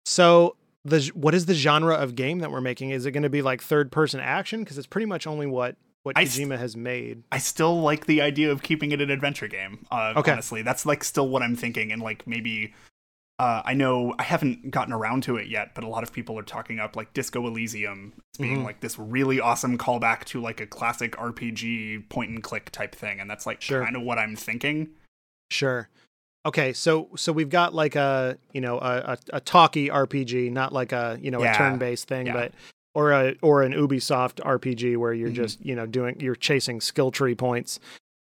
so 0.05 0.57
the 0.85 1.11
what 1.15 1.35
is 1.35 1.47
the 1.47 1.55
genre 1.55 1.95
of 1.95 2.15
game 2.15 2.39
that 2.41 2.51
we're 2.51 2.61
making? 2.61 2.91
Is 2.91 3.07
it 3.07 3.13
going 3.13 3.23
to 3.23 3.31
be 3.31 3.43
like 3.43 3.63
third 3.63 3.91
person 3.93 4.21
action? 4.21 4.63
Because 4.63 4.79
it's 4.79 4.87
pretty 4.87 5.07
much 5.07 5.27
only 5.27 5.47
what 5.47 5.77
what 6.03 6.17
I 6.17 6.25
Kojima 6.25 6.59
has 6.59 6.77
made. 6.77 7.23
I 7.31 7.39
still 7.39 7.81
like 7.83 8.07
the 8.07 8.23
idea 8.23 8.51
of 8.51 8.63
keeping 8.63 8.93
it 8.93 9.01
an 9.01 9.11
adventure 9.11 9.49
game. 9.49 9.87
Uh, 9.91 10.15
Okay. 10.17 10.33
Honestly, 10.33 10.63
that's 10.63 10.87
like 10.87 11.05
still 11.05 11.29
what 11.29 11.43
I'm 11.43 11.57
thinking, 11.57 11.93
and 11.93 12.01
like 12.03 12.27
maybe. 12.27 12.75
Uh, 13.40 13.62
I 13.64 13.72
know 13.72 14.14
I 14.18 14.22
haven't 14.22 14.70
gotten 14.70 14.92
around 14.92 15.22
to 15.22 15.37
it 15.37 15.48
yet, 15.48 15.74
but 15.74 15.83
a 15.83 15.88
lot 15.88 16.03
of 16.03 16.12
people 16.12 16.38
are 16.38 16.42
talking 16.42 16.79
up 16.79 16.94
like 16.94 17.14
Disco 17.14 17.46
Elysium 17.46 18.12
as 18.35 18.38
being 18.38 18.59
Mhm. 18.59 18.64
like 18.64 18.81
this 18.81 18.98
really 18.98 19.40
awesome 19.40 19.79
callback 19.79 20.24
to 20.26 20.42
like 20.42 20.61
a 20.61 20.66
classic 20.66 21.12
RPG 21.16 22.00
point 22.11 22.29
and 22.31 22.42
click 22.42 22.70
type 22.70 22.94
thing, 22.94 23.18
and 23.18 23.31
that's 23.31 23.46
like 23.46 23.62
Sure. 23.62 23.83
kind 23.83 23.96
of 23.96 24.03
what 24.03 24.18
I'm 24.18 24.37
thinking. 24.37 24.90
Sure. 25.50 25.88
Okay, 26.44 26.74
so 26.74 27.09
so 27.16 27.33
we've 27.33 27.48
got 27.48 27.74
like 27.74 27.96
a 27.96 28.37
you 28.53 28.61
know 28.61 28.79
a, 28.79 29.16
a, 29.33 29.37
a 29.38 29.40
talkie 29.40 29.88
RPG, 29.88 30.50
not 30.50 30.74
like 30.74 30.92
a 30.92 31.18
you 31.22 31.31
know 31.31 31.42
Yeah. 31.42 31.55
a 31.55 31.57
turn 31.57 31.79
based 31.79 32.09
thing, 32.09 32.26
Yeah. 32.26 32.35
but 32.35 32.53
or 32.94 33.12
a 33.12 33.37
or 33.40 33.62
an 33.62 33.72
Ubisoft 33.72 34.40
RPG 34.44 34.96
where 34.98 35.14
you're 35.14 35.31
Mhm. 35.31 35.35
just 35.35 35.64
you 35.64 35.74
know 35.74 35.87
doing 35.87 36.20
you're 36.20 36.35
chasing 36.37 36.81
skill 36.83 37.11
tree 37.11 37.35
points. 37.35 37.81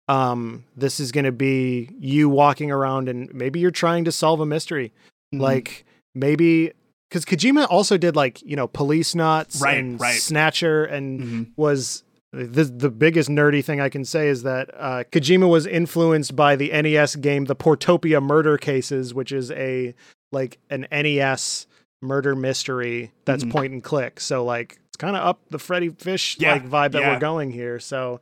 Um, 0.10 0.64
this 0.76 1.00
is 1.00 1.12
going 1.12 1.26
to 1.26 1.32
be 1.32 1.90
you 2.00 2.28
walking 2.30 2.72
around 2.72 3.08
and 3.10 3.32
maybe 3.34 3.60
you're 3.60 3.70
trying 3.72 4.06
to 4.06 4.12
solve 4.12 4.40
a 4.40 4.46
mystery, 4.46 4.92
Mhm. 5.34 5.40
like 5.42 5.86
maybe 6.16 6.72
because 7.10 7.26
Kojima 7.26 7.68
also 7.70 7.98
did 7.98 8.16
like 8.16 8.42
you 8.42 8.56
know 8.56 8.68
Policenauts 8.68 9.62
Right, 9.62 9.78
and 9.78 10.00
right. 10.02 10.20
Snatcher 10.20 10.84
and 10.86 11.20
Mhm. 11.22 11.48
was 11.58 12.04
the 12.32 12.64
the 12.64 12.90
biggest 12.90 13.30
nerdy 13.30 13.64
thing 13.64 13.80
I 13.80 13.90
can 13.90 14.04
say 14.06 14.28
is 14.30 14.44
that 14.44 14.70
uh, 14.76 15.04
Kojima 15.12 15.48
was 15.50 15.66
influenced 15.68 16.36
by 16.36 16.56
the 16.56 16.72
NES 16.72 17.16
game 17.16 17.46
The 17.46 17.56
Portopia 17.56 18.22
Murder 18.22 18.58
Cases, 18.58 19.14
which 19.14 19.32
is 19.32 19.52
a 19.52 19.94
like 20.32 20.58
an 20.72 20.88
NES 20.92 21.68
murder 22.02 22.36
mystery 22.36 23.12
that's 23.26 23.44
Mhm. 23.44 23.52
point 23.52 23.74
and 23.74 23.84
click. 23.84 24.20
So 24.20 24.44
like 24.44 24.80
it's 24.88 24.98
kind 24.98 25.16
of 25.16 25.24
up 25.24 25.40
the 25.50 25.58
Freddi 25.60 26.00
Fish 26.02 26.38
Yeah, 26.40 26.54
like 26.54 26.68
vibe 26.68 26.92
that 26.94 27.02
yeah. 27.02 27.14
we're 27.14 27.20
going 27.20 27.52
here. 27.52 27.80
So 27.80 28.22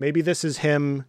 maybe 0.00 0.20
this 0.20 0.42
is 0.44 0.58
him 0.58 1.04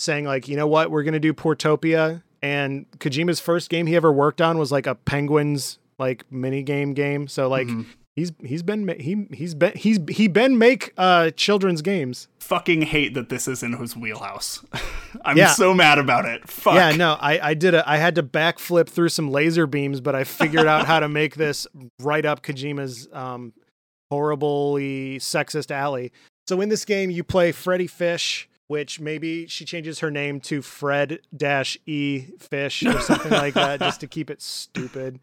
saying 0.00 0.24
like, 0.24 0.48
you 0.48 0.56
know 0.56 0.66
what, 0.66 0.90
we're 0.90 1.02
gonna 1.02 1.20
do 1.20 1.32
Portopia. 1.34 2.22
And 2.42 2.90
Kojima's 2.98 3.38
first 3.38 3.68
game 3.68 3.86
he 3.86 3.94
ever 3.96 4.10
worked 4.10 4.40
on 4.40 4.56
was 4.58 4.72
like 4.72 4.86
a 4.86 4.94
Penguins 4.94 5.78
like 5.98 6.24
mini 6.32 6.62
game 6.62 6.94
game. 6.94 7.28
So 7.28 7.48
like 7.48 7.66
Mhm. 7.68 7.84
he's 8.16 8.32
he's 8.42 8.62
been 8.62 8.88
he 8.98 9.26
he's 9.32 9.54
been 9.54 9.72
he's 9.76 9.98
he 10.08 10.26
been 10.26 10.56
make 10.56 10.94
uh 10.96 11.30
children's 11.32 11.82
games. 11.82 12.28
fucking 12.40 12.82
hate 12.82 13.12
that 13.14 13.28
this 13.28 13.46
is 13.46 13.62
in 13.62 13.74
his 13.74 13.94
wheelhouse. 13.94 14.64
I'm 15.24 15.36
Yeah. 15.36 15.52
so 15.52 15.74
mad 15.74 15.98
about 15.98 16.24
it. 16.24 16.48
Fuck. 16.48 16.74
Yeah, 16.74 16.92
no, 16.92 17.18
I 17.20 17.50
I 17.50 17.54
did 17.54 17.74
a 17.74 17.86
I 17.88 17.98
had 17.98 18.14
to 18.14 18.22
backflip 18.22 18.88
through 18.88 19.10
some 19.10 19.30
laser 19.30 19.66
beams, 19.66 20.00
but 20.00 20.14
I 20.14 20.24
figured 20.24 20.66
out 20.66 20.86
how 20.86 20.98
to 21.00 21.08
make 21.10 21.34
this 21.36 21.66
right 22.00 22.24
up 22.24 22.42
Kojima's 22.42 23.06
um 23.12 23.52
horribly 24.10 25.18
sexist 25.18 25.70
alley. 25.70 26.12
So 26.48 26.60
in 26.60 26.68
this 26.68 26.84
game 26.84 27.10
you 27.10 27.22
play 27.24 27.52
Freddi 27.52 27.88
Fish, 27.88 28.48
which 28.70 29.00
maybe 29.00 29.48
she 29.48 29.64
changes 29.64 29.98
her 29.98 30.12
name 30.12 30.38
to 30.38 30.62
Fred 30.62 31.18
dash 31.36 31.76
E 31.86 32.26
Fish 32.38 32.84
or 32.84 33.00
something 33.00 33.32
like 33.32 33.54
that 33.54 33.80
just 33.80 33.98
to 33.98 34.06
keep 34.06 34.30
it 34.30 34.40
stupid. 34.40 35.18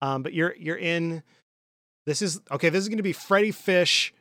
Um 0.00 0.22
but 0.22 0.32
you're 0.32 0.54
you're 0.56 0.78
in 0.78 1.24
this 2.06 2.22
is 2.22 2.40
okay, 2.52 2.68
this 2.68 2.80
is 2.80 2.88
going 2.88 2.98
to 2.98 3.02
be 3.02 3.12
Freddi 3.12 3.52
Fish 3.52 4.14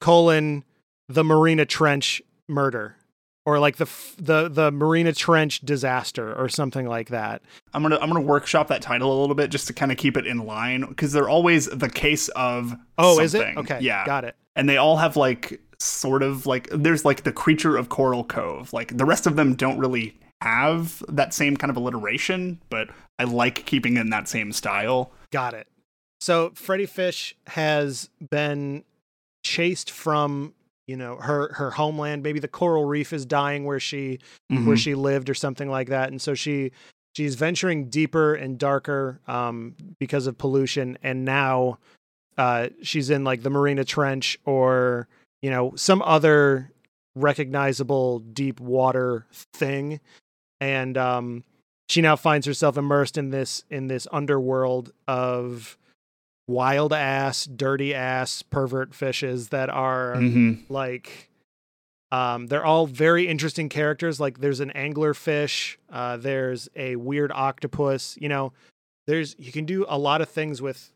colon 0.00 0.64
the 1.10 1.22
Marina 1.22 1.66
Trench 1.66 2.22
murder 2.48 2.96
or 3.44 3.58
like 3.58 3.76
the 3.76 3.88
the 4.16 4.48
the 4.48 4.70
Marina 4.70 5.12
Trench 5.12 5.60
disaster 5.60 6.32
or 6.32 6.48
something 6.48 6.86
like 6.86 7.10
that. 7.10 7.42
I'm 7.74 7.82
gonna 7.82 7.98
I'm 8.00 8.08
gonna 8.08 8.22
workshop 8.22 8.68
that 8.68 8.80
title 8.80 9.12
a 9.12 9.18
little 9.20 9.34
bit 9.34 9.50
just 9.50 9.66
to 9.66 9.74
kind 9.74 9.92
of 9.92 9.98
keep 9.98 10.16
it 10.16 10.26
in 10.26 10.38
line 10.38 10.86
because 10.86 11.12
they're 11.12 11.28
always 11.28 11.66
the 11.66 11.90
case 11.90 12.28
of. 12.28 12.74
Oh, 12.96 13.20
is 13.20 13.34
it? 13.34 13.58
Okay. 13.58 13.80
Yeah. 13.82 14.06
Got 14.06 14.24
it. 14.24 14.36
and 14.56 14.66
they 14.66 14.78
all 14.78 14.96
have 14.96 15.16
like 15.18 15.60
sort 15.82 16.22
of 16.22 16.46
like 16.46 16.68
there's 16.70 17.04
like 17.04 17.24
the 17.24 17.32
creature 17.32 17.76
of 17.76 17.88
Coral 17.88 18.24
Cove. 18.24 18.72
Like 18.72 18.96
the 18.96 19.04
rest 19.04 19.26
of 19.26 19.36
them 19.36 19.54
don't 19.54 19.78
really 19.78 20.16
have 20.40 21.02
that 21.08 21.32
same 21.32 21.56
kind 21.56 21.70
of 21.70 21.76
alliteration, 21.76 22.60
but 22.70 22.88
I 23.18 23.24
like 23.24 23.64
keeping 23.66 23.96
in 23.96 24.10
that 24.10 24.28
same 24.28 24.52
style. 24.52 25.12
Got 25.30 25.54
it. 25.54 25.68
So 26.20 26.50
Freddi 26.50 26.88
Fish 26.88 27.34
has 27.48 28.08
been 28.30 28.84
chased 29.44 29.90
from, 29.90 30.54
you 30.86 30.96
know, 30.96 31.16
her 31.16 31.52
her 31.54 31.70
homeland. 31.72 32.22
Maybe 32.22 32.38
the 32.40 32.48
coral 32.48 32.84
reef 32.84 33.12
is 33.12 33.24
dying 33.26 33.64
where 33.64 33.80
she 33.80 34.18
where 34.48 34.60
Mhm. 34.76 34.78
she 34.78 34.94
lived 34.94 35.28
or 35.30 35.34
something 35.34 35.68
like 35.68 35.88
that. 35.88 36.08
And 36.10 36.20
so 36.20 36.34
she 36.34 36.72
she's 37.16 37.34
venturing 37.34 37.88
deeper 37.90 38.34
and 38.34 38.58
darker 38.58 39.20
um, 39.26 39.74
because 39.98 40.26
of 40.26 40.38
pollution. 40.38 40.96
And 41.02 41.24
now 41.24 41.78
uh, 42.38 42.68
she's 42.82 43.10
in 43.10 43.24
like 43.24 43.42
the 43.42 43.50
Marina 43.50 43.84
Trench 43.84 44.38
or 44.46 45.06
you 45.42 45.50
know 45.50 45.74
some 45.76 46.00
other 46.02 46.70
recognizable 47.14 48.20
deep 48.20 48.60
water 48.60 49.26
thing. 49.54 50.00
And 50.60 50.96
um, 50.96 51.44
she 51.88 52.00
now 52.00 52.16
finds 52.16 52.46
herself 52.46 52.76
immersed 52.78 53.18
in 53.18 53.30
this 53.30 53.64
in 53.70 53.88
this 53.88 54.06
underworld 54.12 54.92
of 55.08 55.76
wild 56.48 56.92
ass, 56.92 57.44
dirty 57.46 57.94
ass, 57.94 58.42
pervert 58.42 58.94
fishes 58.94 59.48
that 59.48 59.68
are 59.70 60.14
Mhm. 60.16 60.60
like 60.68 61.28
um 62.10 62.46
they're 62.48 62.64
all 62.64 62.86
very 62.86 63.26
interesting 63.26 63.68
characters 63.70 64.20
like 64.20 64.38
there's 64.40 64.60
an 64.60 64.70
anglerfish 64.74 65.76
uh 65.90 66.16
there's 66.18 66.68
a 66.76 66.94
weird 66.96 67.32
octopus 67.32 68.18
you 68.20 68.28
know 68.28 68.52
there's 69.06 69.34
you 69.38 69.50
can 69.50 69.64
do 69.64 69.86
a 69.88 69.96
lot 69.98 70.20
of 70.20 70.28
things 70.28 70.60
with 70.60 70.92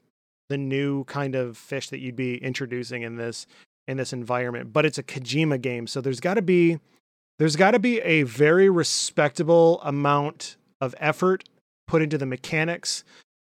the 0.50 0.58
new 0.58 1.04
kind 1.04 1.34
of 1.34 1.56
fish 1.56 1.88
that 1.88 2.00
you'd 2.00 2.16
be 2.16 2.36
introducing 2.36 3.00
in 3.02 3.16
this 3.16 3.46
in 3.88 3.96
this 3.96 4.12
environment 4.12 4.72
but 4.72 4.84
it's 4.84 4.98
a 4.98 5.02
Kojima 5.02 5.60
game 5.60 5.86
so 5.86 6.00
there's 6.00 6.20
got 6.20 6.34
to 6.34 6.42
be 6.42 6.78
there's 7.38 7.56
got 7.56 7.72
to 7.72 7.78
be 7.78 8.00
a 8.00 8.22
very 8.22 8.68
respectable 8.68 9.80
amount 9.82 10.56
of 10.80 10.94
effort 10.98 11.44
put 11.86 12.02
into 12.02 12.18
the 12.18 12.26
mechanics 12.26 13.04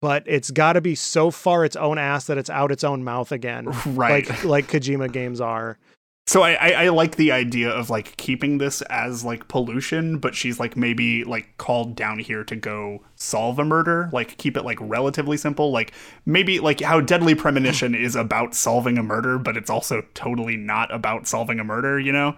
but 0.03 0.23
it's 0.27 0.51
got 0.51 0.75
to 0.75 0.81
be 0.81 0.95
so 0.95 1.31
far 1.31 1.65
its 1.65 1.77
own 1.77 1.99
ass 1.99 2.27
that 2.27 2.39
it's 2.39 2.49
out 2.51 2.71
its 2.73 2.85
own 2.85 3.03
mouth 3.05 3.33
again 3.33 3.67
Right. 3.87 4.29
like 4.29 4.45
like 4.45 4.67
Kojima 4.69 5.11
games 5.13 5.41
are 5.41 5.79
So 6.27 6.43
I, 6.43 6.53
I 6.53 6.71
I 6.85 6.89
like 6.91 7.17
the 7.17 7.33
idea 7.33 7.71
of 7.71 7.91
like 7.91 8.17
keeping 8.17 8.59
this 8.59 8.83
as 8.83 9.25
like 9.25 9.49
pollution, 9.49 10.19
but 10.19 10.37
she's 10.37 10.61
like 10.61 10.77
maybe 10.77 11.25
like 11.25 11.57
called 11.59 11.97
down 11.97 12.21
here 12.21 12.45
to 12.45 12.55
go 12.55 13.03
solve 13.17 13.59
a 13.59 13.65
murder. 13.65 14.09
Like 14.13 14.37
keep 14.37 14.57
it 14.57 14.65
like 14.65 14.79
relatively 14.81 15.37
simple. 15.37 15.73
Like 15.73 15.93
maybe 16.27 16.61
like 16.61 16.81
how 16.83 17.01
Deadly 17.01 17.35
Premonition 17.35 17.97
is 17.97 18.15
about 18.15 18.55
solving 18.55 18.97
a 18.97 19.03
murder, 19.03 19.39
but 19.39 19.57
it's 19.57 19.71
also 19.71 20.05
totally 20.15 20.57
not 20.57 20.95
about 20.95 21.27
solving 21.27 21.59
a 21.59 21.65
murder. 21.65 21.99
You 21.99 22.13
know. 22.13 22.37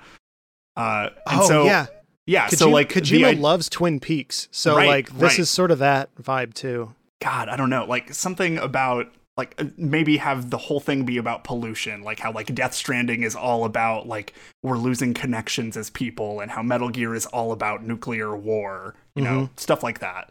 Uh, 0.74 1.10
and 1.26 1.40
oh 1.42 1.46
so 1.48 1.64
yeah 1.64 1.86
yeah. 2.26 2.46
Kojima, 2.46 2.56
so 2.56 2.70
like 2.70 2.88
Kojima 2.88 3.34
the, 3.34 3.40
loves 3.40 3.68
Twin 3.68 4.00
Peaks, 4.00 4.48
so 4.50 4.76
Right, 4.76 4.88
like 4.88 5.10
this 5.10 5.20
right. 5.32 5.38
is 5.38 5.50
sort 5.50 5.70
of 5.70 5.80
that 5.80 6.14
vibe 6.16 6.54
too. 6.54 6.94
God, 7.20 7.48
I 7.48 7.56
don't 7.56 7.70
know, 7.70 7.84
like 7.84 8.14
something 8.14 8.58
about 8.58 9.06
like 9.36 9.54
uh, 9.58 9.64
maybe 9.76 10.18
have 10.18 10.50
the 10.50 10.58
whole 10.58 10.80
thing 10.80 11.04
be 11.04 11.16
about 11.16 11.44
pollution, 11.44 12.02
like 12.02 12.18
how 12.20 12.32
like 12.32 12.54
Death 12.54 12.74
Stranding 12.74 13.22
is 13.22 13.34
all 13.34 13.64
about 13.64 14.06
like 14.06 14.34
we're 14.62 14.76
losing 14.78 15.14
connections 15.14 15.76
as 15.76 15.88
people, 15.90 16.40
and 16.40 16.50
how 16.50 16.62
Metal 16.62 16.90
Gear 16.90 17.14
is 17.14 17.26
all 17.26 17.52
about 17.52 17.82
nuclear 17.82 18.36
war, 18.36 18.94
you 19.14 19.22
know, 19.22 19.48
stuff 19.56 19.82
like 19.82 20.00
that. 20.00 20.30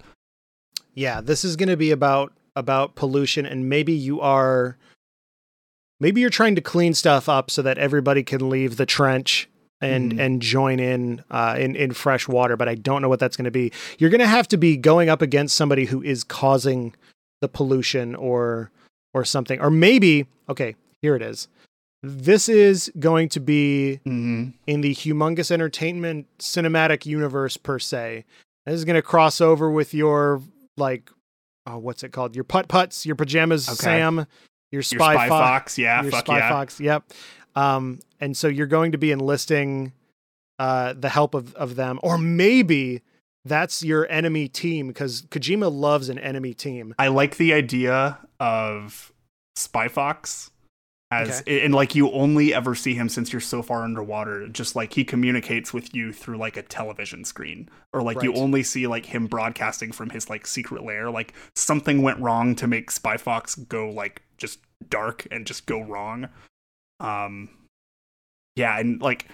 Yeah, 0.94 1.22
this 1.22 1.44
is 1.44 1.56
going 1.56 1.70
to 1.70 1.78
be 1.78 1.92
about 1.92 2.34
about 2.56 2.96
pollution, 2.96 3.46
and 3.46 3.70
maybe 3.70 3.94
you 3.94 4.20
are, 4.22 4.78
maybe 6.00 6.22
you're 6.22 6.30
trying 6.30 6.56
to 6.56 6.62
clean 6.62 6.94
stuff 6.94 7.30
up 7.30 7.50
so 7.50 7.62
that 7.62 7.78
everybody 7.78 8.24
can 8.24 8.50
leave 8.50 8.78
the 8.78 8.86
trench 8.86 9.48
and 9.80 10.14
Mhm. 10.14 10.20
and 10.20 10.42
join 10.44 10.80
in 10.80 11.24
uh, 11.32 11.56
in 11.58 11.76
in 11.76 11.92
fresh 11.94 12.28
water. 12.28 12.56
But 12.56 12.70
I 12.70 12.76
don't 12.76 13.02
know 13.02 13.10
what 13.10 13.20
that's 13.20 13.36
going 13.38 13.46
to 13.46 13.52
be. 13.52 13.72
You're 13.98 14.10
going 14.12 14.20
to 14.20 14.28
have 14.28 14.48
to 14.50 14.58
be 14.58 14.78
going 14.78 15.10
up 15.10 15.22
against 15.24 15.56
somebody 15.56 15.86
who 15.86 16.04
is 16.04 16.24
causing 16.24 16.94
the 17.42 17.48
pollution 17.48 18.14
or 18.14 18.70
or 19.14 19.26
something, 19.26 19.60
or 19.62 19.70
maybe 19.70 20.28
okay, 20.50 20.76
here 21.02 21.16
it 21.16 21.22
is. 21.22 21.48
This 22.04 22.50
is 22.50 22.92
going 23.00 23.30
to 23.30 23.40
be 23.40 24.00
Mm-hmm. 24.06 24.50
in 24.68 24.82
the 24.82 24.94
humongous 24.96 25.52
entertainment 25.52 26.26
cinematic 26.40 27.06
universe 27.06 27.58
per 27.58 27.78
se. 27.80 28.26
This 28.66 28.76
is 28.76 28.86
going 28.86 28.96
to 28.96 29.02
cross 29.02 29.40
over 29.42 29.70
with 29.70 29.94
your 29.94 30.42
like, 30.78 31.12
oh, 31.68 31.78
what's 31.78 32.04
it 32.04 32.10
called? 32.12 32.36
Your 32.36 32.44
putt 32.44 32.68
putts, 32.68 33.06
your 33.06 33.16
pajamas, 33.16 33.68
Okay. 33.70 33.76
Sam, 33.76 34.16
your 34.18 34.26
Your 34.72 34.82
spy, 34.84 35.14
Spy 35.14 35.28
fox, 35.30 35.30
Fox, 35.30 35.78
yeah, 35.78 36.02
your 36.02 36.12
spy 36.12 36.38
yeah. 36.38 36.50
fox. 36.50 36.80
Yep. 36.80 37.04
Um, 37.56 38.00
and 38.20 38.36
so 38.38 38.48
you're 38.48 38.68
going 38.68 38.94
to 38.94 38.98
be 38.98 39.12
enlisting 39.12 39.92
uh, 40.60 40.94
the 40.94 41.10
help 41.10 41.34
of 41.36 41.54
of 41.56 41.76
them, 41.76 42.00
or 42.02 42.18
maybe 42.18 43.02
that's 43.46 43.84
your 43.84 44.10
enemy 44.12 44.48
team 44.48 44.88
because 44.88 45.24
Kojima 45.24 45.72
loves 45.72 46.10
an 46.10 46.20
enemy 46.20 46.54
team. 46.54 46.94
I 47.00 47.08
like 47.08 47.38
the 47.38 47.54
idea 47.54 48.20
of 48.40 49.12
Spy 49.56 49.88
Fox 49.88 50.52
as 51.12 51.44
and 51.46 51.74
like 51.74 51.94
you 51.94 52.10
only 52.12 52.54
ever 52.54 52.74
see 52.74 52.94
him 52.94 53.10
since 53.10 53.34
you're 53.34 53.42
so 53.42 53.62
far 53.62 53.84
underwater 53.84 54.48
just 54.48 54.78
like 54.78 54.94
he 54.94 55.04
communicates 55.04 55.74
with 55.74 55.94
you 55.94 56.14
through 56.14 56.38
like 56.38 56.56
a 56.56 56.62
television 56.62 57.26
screen. 57.26 57.68
Or 57.92 58.02
like 58.02 58.24
you 58.24 58.34
only 58.34 58.64
see 58.64 58.88
like 58.88 59.06
him 59.06 59.28
broadcasting 59.28 59.92
from 59.92 60.10
his 60.10 60.30
like 60.30 60.48
secret 60.48 60.84
lair. 60.84 61.12
Like 61.12 61.34
something 61.54 62.02
went 62.02 62.20
wrong 62.20 62.56
to 62.56 62.68
make 62.68 62.90
Spy 62.90 63.18
Fox 63.18 63.56
go 63.56 63.90
like 63.90 64.22
just 64.38 64.60
dark 64.90 65.28
and 65.32 65.46
just 65.46 65.66
go 65.66 65.82
wrong. 65.82 66.30
Um 67.02 67.50
yeah 68.56 68.80
and 68.80 69.02
like 69.02 69.28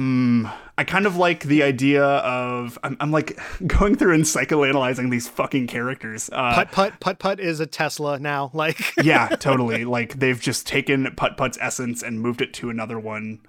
Hmm. 0.00 0.46
I 0.78 0.84
kind 0.84 1.04
of 1.04 1.16
like 1.16 1.42
the 1.42 1.62
idea 1.62 2.02
of 2.02 2.78
I'm, 2.82 2.96
I'm 3.00 3.10
like 3.10 3.38
going 3.66 3.96
through 3.96 4.14
and 4.14 4.24
psychoanalyzing 4.24 5.10
these 5.10 5.28
fucking 5.28 5.66
characters. 5.66 6.30
Uh, 6.32 6.54
Putt 6.54 6.72
putt 6.72 7.00
putt 7.00 7.18
putt 7.18 7.38
is 7.38 7.60
a 7.60 7.66
Tesla 7.66 8.18
now. 8.18 8.50
Like 8.54 8.80
yeah, 9.02 9.28
totally. 9.40 9.84
Like 9.84 10.18
they've 10.18 10.40
just 10.40 10.66
taken 10.66 11.14
Putt 11.16 11.36
Putt's 11.36 11.58
essence 11.60 12.02
and 12.02 12.18
moved 12.18 12.40
it 12.40 12.54
to 12.54 12.70
another 12.70 12.98
one. 12.98 13.40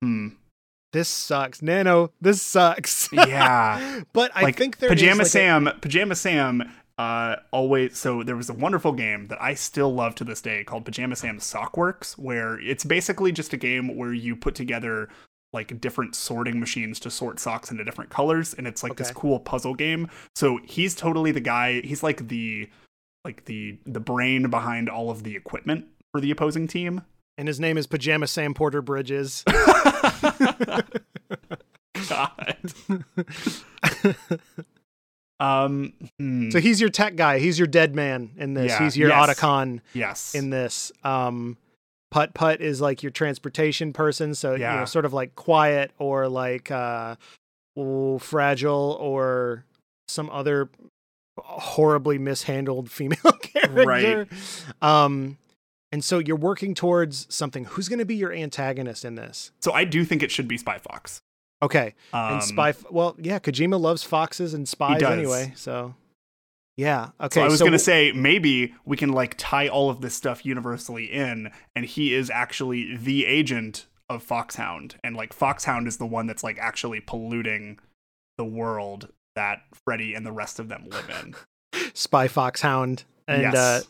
Hmm. 0.00 0.28
this 0.94 1.10
sucks. 1.10 1.60
Nano, 1.60 2.12
this 2.18 2.40
sucks. 2.40 3.10
Yeah. 3.12 4.00
but 4.14 4.30
I 4.34 4.44
like 4.44 4.56
think 4.56 4.78
there 4.78 4.88
is, 4.90 4.94
Pajama 4.94 5.18
like, 5.18 5.26
a- 5.26 5.28
Sam, 5.28 5.70
Pajama 5.82 6.14
Sam 6.14 6.72
uh 6.96 7.36
always 7.52 7.98
so 7.98 8.22
there 8.22 8.36
was 8.36 8.48
a 8.48 8.54
wonderful 8.54 8.92
game 8.92 9.26
that 9.26 9.40
I 9.40 9.52
still 9.52 9.94
love 9.94 10.14
to 10.14 10.24
this 10.24 10.40
day 10.40 10.64
called 10.64 10.86
Pajama 10.86 11.14
Sam 11.14 11.38
Sockworks 11.40 12.12
where 12.18 12.58
it's 12.58 12.84
basically 12.84 13.32
just 13.32 13.52
a 13.52 13.58
game 13.58 13.94
where 13.98 14.14
you 14.14 14.34
put 14.34 14.54
together 14.54 15.10
like 15.52 15.80
different 15.80 16.14
sorting 16.14 16.60
machines 16.60 17.00
to 17.00 17.10
sort 17.10 17.40
socks 17.40 17.70
into 17.70 17.82
different 17.84 18.10
colors 18.10 18.52
and 18.54 18.66
it's 18.66 18.82
like 18.82 18.96
this 18.96 19.10
cool 19.10 19.40
puzzle 19.40 19.74
game. 19.74 20.08
So 20.34 20.58
he's 20.64 20.94
totally 20.94 21.32
the 21.32 21.40
guy, 21.40 21.80
he's 21.80 22.02
like 22.02 22.28
the 22.28 22.68
like 23.24 23.44
the 23.46 23.78
the 23.86 24.00
brain 24.00 24.50
behind 24.50 24.88
all 24.88 25.10
of 25.10 25.22
the 25.22 25.34
equipment 25.36 25.86
for 26.12 26.20
the 26.20 26.30
opposing 26.30 26.66
team. 26.68 27.02
and 27.36 27.48
his 27.48 27.58
name 27.60 27.78
is 27.78 27.86
Pajama 27.86 28.26
Sam 28.26 28.52
Porter 28.54 28.82
Bridges. 28.82 29.44
God. 32.08 32.56
um 35.40 35.92
hmm, 36.18 36.50
so 36.50 36.60
he's 36.60 36.80
your 36.80 36.90
tech 36.90 37.16
guy. 37.16 37.38
He's 37.38 37.58
your 37.58 37.68
Deadman 37.68 38.32
in 38.36 38.54
this. 38.54 38.72
Yeah, 38.72 38.78
He's 38.84 38.96
your 38.96 39.08
yes. 39.10 39.30
Otacon 39.40 39.80
yes. 39.94 40.34
in 40.34 40.50
this. 40.50 40.90
Um, 41.04 41.56
Putt 42.10 42.34
Putt 42.34 42.60
is 42.60 42.80
like 42.80 43.02
your 43.02 43.10
transportation 43.12 43.92
person. 43.92 44.34
So 44.34 44.54
you 44.54 44.60
Yeah. 44.62 44.76
know, 44.76 44.84
sort 44.84 45.04
of 45.04 45.12
like 45.12 45.34
quiet 45.34 45.90
or 45.98 46.28
like 46.28 46.70
uh, 46.70 47.16
oh, 47.76 48.18
fragile 48.18 48.96
or 49.00 49.64
some 50.08 50.30
other 50.30 50.70
horribly 51.38 52.18
mishandled 52.18 52.90
female 52.90 53.32
character. 53.42 54.26
Um, 54.82 55.38
and 55.92 56.04
so 56.04 56.18
you're 56.18 56.36
working 56.36 56.74
towards 56.74 57.26
something. 57.34 57.64
Who's 57.64 57.88
going 57.88 57.98
to 57.98 58.04
be 58.04 58.16
your 58.16 58.32
antagonist 58.32 59.04
in 59.04 59.14
this? 59.14 59.52
So 59.60 59.72
I 59.72 59.84
do 59.84 60.04
think 60.04 60.22
it 60.22 60.30
should 60.30 60.48
be 60.48 60.58
Spy 60.58 60.78
Fox. 60.78 61.20
Okay, 61.62 61.94
Um, 62.12 62.34
and 62.34 62.42
spy. 62.44 62.72
Well, 62.90 63.16
yeah, 63.18 63.38
Kojima 63.40 63.80
loves 63.80 64.04
foxes 64.04 64.54
and 64.54 64.68
spies 64.68 65.02
anyway. 65.02 65.52
So, 65.56 65.94
yeah. 66.78 67.10
Okay. 67.20 67.40
So 67.40 67.42
I 67.42 67.48
was 67.48 67.58
so 67.58 67.64
gonna 67.64 67.78
say 67.78 68.12
maybe 68.12 68.72
we 68.84 68.96
can 68.96 69.10
like 69.10 69.34
tie 69.36 69.66
all 69.66 69.90
of 69.90 70.00
this 70.00 70.14
stuff 70.14 70.46
universally 70.46 71.06
in, 71.06 71.50
and 71.74 71.84
he 71.84 72.14
is 72.14 72.30
actually 72.30 72.96
the 72.96 73.26
agent 73.26 73.86
of 74.08 74.22
Foxhound, 74.22 74.94
and 75.02 75.16
like 75.16 75.32
Foxhound 75.32 75.88
is 75.88 75.96
the 75.96 76.06
one 76.06 76.28
that's 76.28 76.44
like 76.44 76.56
actually 76.58 77.00
polluting 77.00 77.80
the 78.36 78.44
world 78.44 79.08
that 79.34 79.62
Freddi 79.74 80.16
and 80.16 80.24
the 80.24 80.30
rest 80.30 80.60
of 80.60 80.68
them 80.68 80.86
live 80.88 81.10
in. 81.22 81.34
spy 81.94 82.28
foxhound. 82.28 83.04
And 83.26 83.42
yes. 83.42 83.54
uh, 83.54 83.82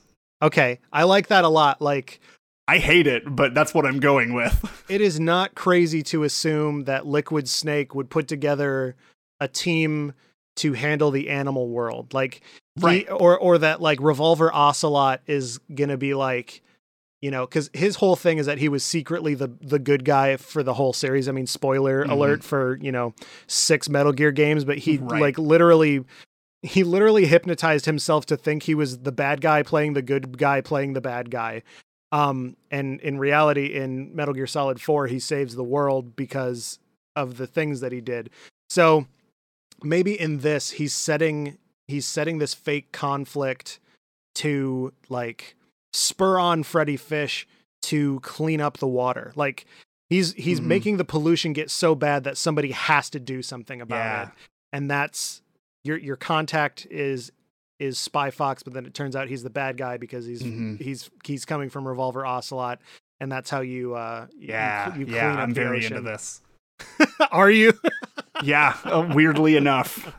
okay, 0.46 0.81
I 0.90 1.05
like 1.05 1.29
that 1.29 1.44
a 1.44 1.48
lot. 1.48 1.83
Like, 1.83 2.20
I 2.66 2.79
hate 2.79 3.07
it, 3.07 3.22
but 3.27 3.55
that's 3.55 3.74
what 3.74 3.85
I'm 3.85 4.01
going 4.01 4.33
with. 4.33 4.85
it 4.88 5.03
is 5.03 5.20
not 5.20 5.55
crazy 5.55 6.03
to 6.05 6.24
assume 6.24 6.85
that 6.85 7.07
Liquid 7.07 7.48
Snake 7.48 7.94
would 7.94 8.11
put 8.11 8.29
together 8.29 8.96
a 9.40 9.46
team 9.46 10.14
to 10.59 10.73
handle 10.75 11.11
the 11.11 11.29
animal 11.31 11.68
world. 11.68 12.12
Like, 12.14 12.42
he- 12.77 12.85
Right. 12.85 13.07
or 13.11 13.37
or 13.38 13.59
that 13.59 13.81
like 13.81 13.99
Revolver 14.01 14.55
Ocelot 14.55 15.21
is 15.27 15.59
gonna 15.75 15.97
be 15.99 16.14
like. 16.14 16.62
You 17.21 17.33
know, 17.33 17.47
because 17.47 17.68
his 17.75 17.97
whole 17.97 18.14
thing 18.14 18.38
is 18.38 18.47
that 18.47 18.59
he 18.59 18.68
was 18.68 18.85
secretly 18.85 19.35
the 19.35 19.51
the 19.61 19.81
good 19.81 20.05
guy 20.05 20.37
for 20.37 20.62
the 20.62 20.75
whole 20.75 20.92
series. 20.92 21.29
I 21.29 21.33
mean, 21.33 21.49
spoiler 21.49 22.05
Mhm. 22.05 22.11
alert 22.12 22.44
for 22.44 22.79
you 22.81 22.92
know 22.92 23.12
six 23.49 23.88
Metal 23.88 24.12
Gear 24.12 24.31
games, 24.31 24.64
but 24.64 24.79
he 24.79 24.99
Right. 24.99 25.21
like 25.21 25.37
literally 25.37 26.05
he 26.62 26.85
literally 26.85 27.27
hypnotized 27.27 27.87
himself 27.87 28.25
to 28.27 28.37
think 28.37 28.62
he 28.64 28.75
was 28.77 28.99
the 29.01 29.11
bad 29.11 29.40
guy 29.40 29.64
playing 29.64 29.94
the 29.94 30.03
good 30.03 30.38
guy 30.38 30.61
playing 30.61 30.92
the 30.92 31.01
bad 31.01 31.29
guy. 31.33 31.64
Um, 32.12 32.57
and 32.71 33.01
in 33.01 33.18
reality, 33.18 33.66
in 33.75 34.14
Metal 34.14 34.33
Gear 34.33 34.47
Solid 34.47 34.81
4, 34.81 35.09
he 35.09 35.18
saves 35.18 35.57
the 35.57 35.64
world 35.64 36.14
because 36.14 36.79
of 37.16 37.37
the 37.37 37.49
things 37.49 37.81
that 37.81 37.90
he 37.90 38.01
did. 38.01 38.31
So 38.71 39.07
maybe 39.83 40.19
in 40.19 40.38
this, 40.38 40.71
he's 40.73 40.93
setting 40.95 41.59
he's 41.87 42.07
setting 42.07 42.38
this 42.38 42.53
fake 42.55 42.93
conflict 42.93 43.79
to 44.37 44.93
like 45.09 45.57
spur 45.93 46.38
on 46.38 46.62
Freddi 46.62 46.99
Fish 46.99 47.47
to 47.83 48.21
clean 48.21 48.61
up 48.61 48.77
the 48.79 48.87
water. 48.87 49.33
Like 49.37 49.64
he's 50.11 50.33
he's 50.35 50.61
Mhm. 50.61 50.64
making 50.64 50.97
the 50.99 51.05
pollution 51.05 51.53
get 51.53 51.71
so 51.71 51.95
bad 51.95 52.25
that 52.25 52.37
somebody 52.37 52.73
has 52.73 53.09
to 53.11 53.21
do 53.21 53.43
something 53.43 53.81
about 53.81 53.97
Yeah. 53.97 54.23
it. 54.25 54.29
And 54.73 54.91
that's 54.91 55.43
your 55.85 55.97
your 55.97 56.17
contact 56.17 56.87
is 56.91 57.33
is 57.79 57.97
Spy 57.99 58.31
Fox, 58.33 58.62
but 58.64 58.73
then 58.73 58.85
it 58.87 58.93
turns 58.93 59.14
out 59.14 59.29
he's 59.29 59.45
the 59.45 59.51
bad 59.51 59.77
guy 59.77 59.97
because 59.97 60.27
he's 60.27 60.43
Mhm. 60.43 60.81
he's 60.81 61.09
he's 61.25 61.45
coming 61.45 61.71
from 61.71 61.87
Revolver 61.87 62.27
Ocelot, 62.27 62.81
and 63.21 63.31
that's 63.33 63.49
how 63.51 63.61
you 63.61 63.95
uh 63.95 64.27
Yeah, 64.37 64.95
you, 64.97 65.07
you 65.07 65.14
yeah, 65.14 65.33
up 65.35 65.38
I'm 65.38 65.55
very 65.55 65.79
ocean. 65.79 65.97
into 65.99 66.11
this. 66.11 66.43
Are 67.31 67.51
you? 67.51 67.73
Yeah, 68.43 68.77
uh, 68.85 69.11
weirdly 69.14 69.57
enough, 69.57 70.12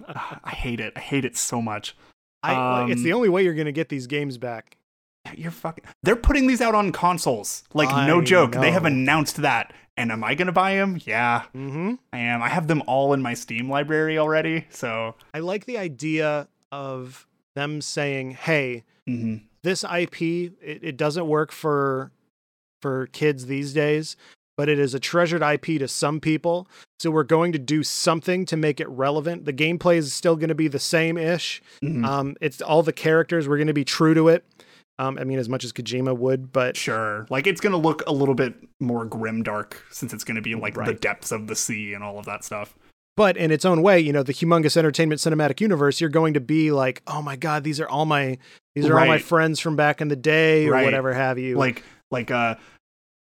I 0.44 0.52
hate 0.52 0.80
it. 0.80 0.94
I 0.96 1.00
hate 1.00 1.26
it 1.26 1.38
so 1.38 1.62
much. 1.62 1.96
I, 2.44 2.86
it's 2.90 3.00
Um, 3.00 3.04
the 3.04 3.14
only 3.14 3.30
way 3.30 3.44
you're 3.44 3.54
gonna 3.54 3.72
get 3.72 3.90
these 3.90 4.08
games 4.08 4.38
back. 4.38 4.78
You're 5.36 5.52
fucking. 5.52 5.84
They're 6.04 6.16
putting 6.16 6.48
these 6.48 6.62
out 6.62 6.74
on 6.76 6.92
consoles. 6.92 7.64
Like 7.74 7.90
no 8.08 8.22
I 8.22 8.24
joke. 8.24 8.54
They 8.54 8.72
have 8.72 8.86
announced 8.86 9.38
that. 9.38 9.74
And 9.98 10.12
am 10.14 10.24
I 10.24 10.34
gonna 10.36 10.54
buy 10.54 10.76
them? 10.76 10.98
Yeah, 11.06 11.44
Mm-hmm. 11.54 11.96
I 12.14 12.18
am. 12.20 12.42
I 12.42 12.48
have 12.50 12.68
them 12.68 12.82
all 12.88 13.14
in 13.14 13.22
my 13.22 13.34
Steam 13.34 13.70
library 13.70 14.18
already. 14.18 14.66
So. 14.70 15.16
I 15.34 15.40
like 15.40 15.66
the 15.66 15.78
idea 15.78 16.48
of 16.72 17.28
them 17.56 17.82
saying, 17.82 18.32
"Hey, 18.32 18.86
mhm. 19.08 19.42
this 19.64 19.84
IP 19.84 20.22
it, 20.22 20.80
it 20.84 20.98
doesn't 20.98 21.28
work 21.28 21.52
for 21.52 22.12
for 22.82 23.08
kids 23.08 23.48
these 23.48 23.74
days, 23.74 24.16
but 24.60 24.68
it 24.68 24.78
is 24.78 24.94
a 24.94 25.00
treasured 25.00 25.42
IP 25.42 25.80
to 25.80 25.88
some 25.88 26.20
people. 26.20 26.68
So 27.00 27.10
we're 27.12 27.24
going 27.24 27.54
to 27.54 27.60
do 27.60 27.82
something 27.82 28.46
to 28.48 28.58
make 28.58 28.82
it 28.82 28.90
relevant. 28.90 29.46
The 29.46 29.54
gameplay 29.54 29.96
is 29.96 30.14
still 30.14 30.36
going 30.36 30.50
to 30.50 30.56
be 30.56 30.68
the 30.68 30.80
same 30.80 31.18
ish. 31.18 31.62
Mhm. 31.82 32.06
Um, 32.06 32.36
it's 32.42 32.62
all 32.62 32.84
the 32.84 32.92
characters. 32.92 33.48
We're 33.48 33.56
going 33.56 33.68
to 33.68 33.74
be 33.74 33.86
true 33.86 34.14
to 34.16 34.28
it. 34.28 34.44
Um, 34.98 35.18
I 35.18 35.24
mean, 35.24 35.40
as 35.40 35.48
much 35.48 35.64
as 35.64 35.72
Kojima 35.72 36.18
would, 36.18 36.52
but 36.52 36.76
Sure. 36.76 37.26
Like 37.30 37.48
it's 37.48 37.62
gonna 37.62 37.78
look 37.78 38.04
a 38.06 38.12
little 38.12 38.36
bit 38.36 38.54
more 38.82 39.06
grim 39.06 39.44
dark 39.44 39.82
since 39.92 40.12
it's 40.14 40.26
gonna 40.26 40.42
be 40.42 40.56
like 40.56 40.74
the 40.76 40.94
depths 40.94 41.32
of 41.32 41.48
the 41.48 41.56
sea 41.56 41.94
and 41.94 42.04
all 42.04 42.20
of 42.20 42.26
that 42.26 42.44
stuff. 42.44 42.76
but 43.16 43.38
in 43.38 43.50
its 43.52 43.64
own 43.64 43.82
way, 43.82 43.98
you 44.00 44.12
know, 44.12 44.24
the 44.24 44.34
humongous 44.34 44.76
entertainment 44.76 45.22
cinematic 45.22 45.62
universe, 45.62 46.02
you're 46.02 46.10
going 46.10 46.34
to 46.34 46.40
be 46.42 46.72
like, 46.74 47.02
oh 47.08 47.22
my 47.22 47.38
god, 47.38 47.64
these 47.64 47.80
are 47.80 47.88
all 47.88 48.06
my 48.06 48.38
these 48.76 48.88
are 48.88 49.00
all 49.00 49.06
my 49.08 49.20
friends 49.20 49.62
from 49.62 49.78
back 49.78 50.02
in 50.02 50.10
the 50.10 50.16
day 50.18 50.68
or 50.68 50.72
Right. 50.74 50.84
whatever 50.84 51.14
have 51.14 51.38
you. 51.40 51.56
Like 51.58 51.82
like 52.12 52.30
uh 52.30 52.56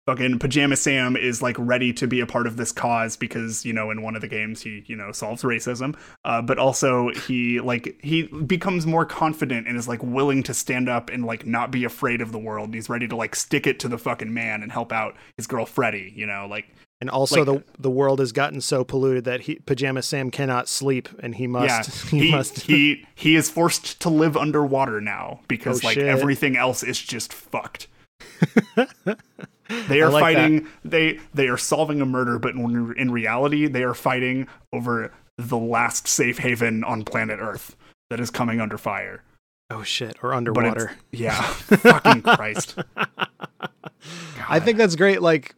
fucking 0.07 0.39
Pajama 0.39 0.77
Sam 0.77 1.17
is 1.17 1.41
like 1.43 1.57
ready 1.59 1.93
to 1.95 2.07
be 2.07 2.21
a 2.21 2.27
part 2.27 2.47
of 2.47 2.57
this 2.57 2.73
cause 2.73 3.17
because, 3.17 3.65
you 3.65 3.73
know, 3.73 3.91
in 3.91 4.03
one 4.03 4.15
of 4.15 4.21
the 4.21 4.29
games 4.29 4.63
he, 4.63 4.85
you 4.87 4.97
know, 4.97 5.13
solves 5.13 5.43
racism. 5.43 5.97
Uh 6.25 6.43
but 6.43 6.59
also 6.59 7.11
he 7.27 7.61
like 7.61 7.99
he 8.03 8.25
becomes 8.25 8.87
more 8.87 9.07
confident 9.07 9.67
and 9.67 9.77
is 9.77 9.89
like 9.89 10.03
willing 10.03 10.43
to 10.45 10.55
stand 10.55 10.89
up 10.89 11.11
and 11.11 11.25
like 11.25 11.47
not 11.47 11.71
be 11.71 11.85
afraid 11.85 12.21
of 12.21 12.33
the 12.33 12.39
world. 12.39 12.67
And 12.67 12.75
He's 12.75 12.89
ready 12.89 13.09
to 13.09 13.17
like 13.17 13.35
stick 13.35 13.67
it 13.67 13.79
to 13.81 13.89
the 13.89 13.99
fucking 13.99 14.33
man 14.33 14.63
and 14.63 14.71
help 14.71 14.93
out 14.93 15.17
his 15.37 15.47
girl 15.47 15.65
Freddi, 15.67 16.15
you 16.17 16.27
know, 16.27 16.47
like 16.51 16.67
and 17.01 17.11
also 17.11 17.45
like- 17.45 17.65
the 17.77 17.83
the 17.83 17.91
world 17.91 18.19
has 18.21 18.33
gotten 18.33 18.61
so 18.61 18.85
polluted 18.85 19.25
that 19.25 19.43
he 19.43 19.57
Pajama 19.67 20.03
Sam 20.03 20.31
cannot 20.31 20.69
sleep 20.69 21.09
and 21.21 21.35
he 21.35 21.47
must 21.47 22.05
yeah, 22.05 22.11
he, 22.11 22.27
he, 22.27 22.31
must 22.31 22.61
he 22.61 23.07
he 23.15 23.37
is 23.37 23.51
forced 23.51 24.01
to 24.03 24.11
live 24.11 24.37
underwater 24.37 25.01
now 25.01 25.41
because 25.49 25.83
Oh, 25.83 25.89
like 25.89 25.95
shit. 25.95 26.07
everything 26.07 26.57
else 26.57 26.83
is 26.83 27.01
just 27.01 27.33
fucked. 27.33 27.89
They 29.89 30.01
are 30.03 30.11
like 30.11 30.35
that. 30.37 30.41
fighting. 30.43 30.69
They 30.85 31.21
they 31.33 31.49
are 31.49 31.57
solving 31.57 32.01
a 32.01 32.07
murder, 32.07 32.39
but 32.39 32.55
in, 32.55 32.95
in 32.97 33.11
reality, 33.11 33.67
they 33.67 33.83
are 33.83 33.95
fighting 33.95 34.47
over 34.73 35.13
the 35.39 35.57
last 35.59 36.07
safe 36.07 36.39
haven 36.39 36.85
on 36.85 37.03
planet 37.05 37.39
Earth 37.41 37.77
that 38.11 38.21
is 38.21 38.31
coming 38.31 38.61
under 38.61 38.77
fire. 38.79 39.23
Oh 39.71 39.83
shit, 39.83 40.17
or 40.23 40.35
underwater. 40.35 40.93
yeah, 41.11 41.41
fucking 41.43 42.23
Christ. 42.23 42.77
I 44.49 44.61
think 44.61 44.79
that's 44.79 44.97
great. 44.97 45.23
Like, 45.23 45.55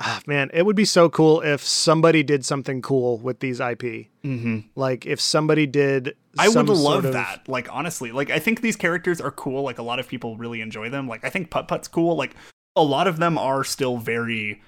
ah, 0.00 0.20
man, 0.26 0.50
it 0.52 0.66
would 0.66 0.76
be 0.76 0.84
so 0.84 1.08
cool 1.08 1.40
if 1.40 1.62
somebody 1.62 2.22
did 2.22 2.44
something 2.44 2.82
cool 2.82 3.18
with 3.18 3.40
these 3.40 3.60
IP. 3.60 4.08
hmm 4.22 4.60
Like, 4.76 5.06
if 5.06 5.20
somebody 5.20 5.66
did, 5.66 6.14
I 6.38 6.48
would 6.48 6.68
love 6.68 6.78
sort 6.78 7.04
of- 7.06 7.12
that. 7.14 7.48
Like 7.48 7.68
honestly, 7.72 8.12
like 8.12 8.30
I 8.30 8.38
think 8.38 8.60
these 8.60 8.76
characters 8.76 9.20
are 9.20 9.30
cool. 9.30 9.62
Like 9.62 9.78
a 9.78 9.82
lot 9.82 9.98
of 9.98 10.08
people 10.08 10.36
really 10.36 10.60
enjoy 10.60 10.90
them. 10.90 11.08
Like 11.08 11.24
I 11.24 11.30
think 11.30 11.50
Putt 11.50 11.68
Putt's 11.68 11.88
cool. 11.88 12.16
Like 12.16 12.34
a 12.76 12.82
lot 12.82 13.06
of 13.06 13.18
them 13.18 13.36
are 13.36 13.64
still 13.64 13.98
very 13.98 14.60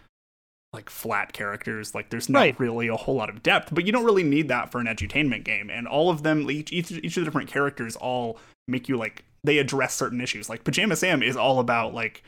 like 0.72 0.90
flat 0.90 1.32
characters. 1.32 1.94
Like 1.94 2.10
there's 2.10 2.28
not 2.28 2.40
Right. 2.40 2.60
really 2.60 2.88
a 2.88 2.96
whole 2.96 3.14
lot 3.14 3.30
of 3.30 3.42
depth, 3.42 3.72
but 3.72 3.86
you 3.86 3.92
don't 3.92 4.04
really 4.04 4.24
need 4.24 4.48
that 4.48 4.72
for 4.72 4.80
an 4.80 4.86
edutainment 4.86 5.44
game. 5.44 5.70
And 5.70 5.86
all 5.86 6.10
of 6.10 6.22
them, 6.22 6.50
each 6.50 6.72
each, 6.72 6.90
each 6.90 7.16
of 7.16 7.22
the 7.22 7.24
different 7.24 7.48
characters, 7.48 7.96
all 7.96 8.38
make 8.66 8.88
you 8.88 8.96
like 8.96 9.24
they 9.44 9.58
address 9.58 9.94
certain 9.94 10.20
issues. 10.20 10.48
Like 10.48 10.64
Pajama 10.64 10.96
Sam 10.96 11.22
is 11.22 11.36
all 11.36 11.60
about 11.60 11.94
like 11.94 12.22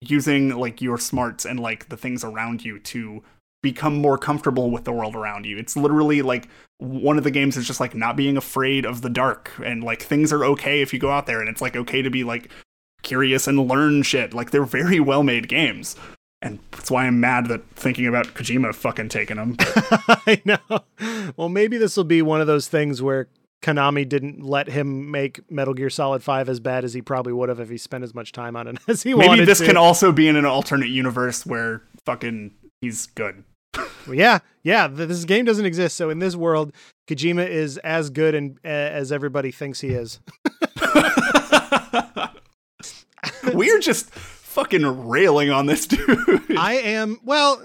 using 0.00 0.50
like 0.50 0.82
your 0.82 0.98
smarts 0.98 1.44
and 1.44 1.60
like 1.60 1.88
the 1.88 1.96
things 1.96 2.24
around 2.24 2.64
you 2.64 2.78
to 2.80 3.22
become 3.62 3.94
more 3.94 4.18
comfortable 4.18 4.70
with 4.72 4.82
the 4.82 4.92
world 4.92 5.14
around 5.14 5.46
you. 5.46 5.56
It's 5.56 5.76
literally 5.76 6.20
like 6.22 6.48
one 6.78 7.16
of 7.18 7.22
the 7.22 7.30
games 7.30 7.56
is 7.56 7.66
just 7.66 7.78
like 7.78 7.94
not 7.94 8.16
being 8.16 8.36
afraid 8.36 8.84
of 8.84 9.02
the 9.02 9.10
dark 9.10 9.52
and 9.64 9.84
like 9.84 10.02
things 10.02 10.32
are 10.32 10.44
okay 10.44 10.82
if 10.82 10.92
you 10.92 10.98
go 10.98 11.12
out 11.12 11.26
there 11.26 11.40
and 11.40 11.48
it's 11.48 11.60
like 11.62 11.76
okay 11.76 12.02
to 12.02 12.10
be 12.10 12.24
like 12.24 12.50
curious 13.02 13.46
and 13.46 13.68
learn 13.68 14.02
shit. 14.02 14.32
Like 14.34 14.50
they're 14.50 14.64
very 14.64 15.00
well 15.00 15.22
made 15.22 15.48
games. 15.48 15.96
and 16.40 16.58
that's 16.72 16.90
why 16.90 17.06
I'm 17.06 17.20
mad 17.20 17.46
that 17.46 17.64
thinking 17.76 18.06
about 18.06 18.26
Kojima 18.34 18.74
fucking 18.74 19.08
taking 19.10 19.36
them. 19.36 19.56
I 19.60 20.42
know. 20.44 20.80
Well, 21.36 21.48
maybe 21.48 21.78
this 21.78 21.96
will 21.96 22.04
be 22.04 22.20
one 22.22 22.40
of 22.40 22.46
those 22.48 22.66
things 22.68 23.00
where 23.00 23.28
Konami 23.62 24.08
didn't 24.08 24.42
let 24.42 24.66
him 24.68 25.10
make 25.12 25.48
Metal 25.48 25.72
Gear 25.72 25.88
Solid 25.88 26.20
5 26.24 26.48
as 26.48 26.58
bad 26.58 26.84
as 26.84 26.94
he 26.94 27.00
probably 27.02 27.32
would 27.32 27.48
have 27.48 27.60
if 27.60 27.70
he 27.70 27.78
spent 27.78 28.02
as 28.02 28.12
much 28.12 28.32
time 28.32 28.56
on 28.56 28.66
it 28.66 28.76
as 28.88 29.04
he 29.04 29.10
Maybe 29.14 29.26
wanted 29.28 29.40
Maybe 29.42 29.46
this 29.46 29.58
to. 29.58 29.66
can 29.66 29.76
also 29.76 30.10
be 30.10 30.26
in 30.26 30.34
an 30.34 30.44
alternate 30.44 30.88
universe 30.88 31.46
where 31.46 31.82
fucking 32.04 32.52
he's 32.80 33.06
good. 33.06 33.44
Well, 34.04 34.16
yeah, 34.16 34.40
yeah. 34.64 34.88
th- 34.88 35.06
This 35.08 35.24
game 35.24 35.44
doesn't 35.44 35.64
exist, 35.64 35.96
so 35.96 36.10
in 36.10 36.18
this 36.18 36.34
world, 36.34 36.72
Kojima 37.06 37.48
is 37.48 37.78
as 37.78 38.10
good 38.10 38.34
and 38.34 38.58
uh, 38.64 38.68
as 38.68 39.12
everybody 39.12 39.52
thinks 39.52 39.80
he 39.80 39.90
is. 39.90 40.18
We're 43.54 43.78
just 43.80 44.10
fucking 44.10 45.08
railing 45.08 45.50
on 45.50 45.66
this 45.66 45.86
dude. 45.86 46.56
I 46.58 46.74
am 46.74 47.20
well, 47.24 47.62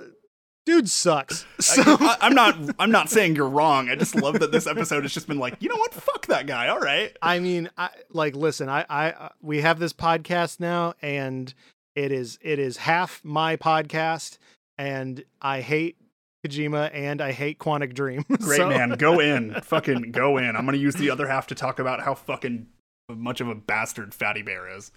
dude 0.65 0.89
sucks. 0.89 1.45
So 1.59 1.81
I, 1.85 2.17
am 2.21 2.33
not. 2.35 2.55
I'm 2.79 2.91
not 2.91 3.09
saying 3.09 3.35
you're 3.35 3.49
wrong. 3.49 3.89
I 3.89 3.95
just 3.95 4.15
love 4.15 4.39
that 4.39 4.51
this 4.51 4.67
episode 4.67 5.03
has 5.03 5.13
just 5.13 5.27
been 5.27 5.39
like, 5.39 5.55
you 5.59 5.69
know 5.69 5.75
what? 5.77 5.93
Fuck 5.93 6.27
that 6.27 6.47
guy. 6.47 6.67
All 6.69 6.79
right. 6.79 7.15
I 7.21 7.39
mean, 7.39 7.69
I 7.77 7.89
like 8.11 8.35
listen. 8.35 8.69
I 8.69 8.85
I 8.89 9.11
uh, 9.11 9.29
we 9.41 9.61
have 9.61 9.79
this 9.79 9.93
podcast 9.93 10.59
now, 10.59 10.93
and 11.01 11.53
it 11.95 12.11
is 12.11 12.37
it 12.41 12.59
is 12.59 12.77
half 12.77 13.21
my 13.23 13.55
podcast, 13.57 14.37
and 14.77 15.23
I 15.41 15.61
hate 15.61 15.97
Kojima 16.45 16.91
and 16.93 17.19
I 17.21 17.31
hate 17.31 17.57
Quantic 17.59 17.93
Dream. 17.95 18.23
Great 18.39 18.57
So- 18.57 18.69
man. 18.69 18.91
Go 18.91 19.19
in. 19.19 19.55
fucking 19.61 20.11
go 20.11 20.37
in. 20.37 20.55
I'm 20.55 20.65
gonna 20.65 20.77
use 20.77 20.95
the 20.95 21.09
other 21.09 21.27
half 21.27 21.47
to 21.47 21.55
talk 21.55 21.79
about 21.79 22.01
how 22.01 22.13
fucking 22.13 22.67
much 23.09 23.41
of 23.41 23.47
a 23.49 23.55
bastard 23.55 24.13
Fatty 24.13 24.41
Bear 24.43 24.69
is. 24.77 24.91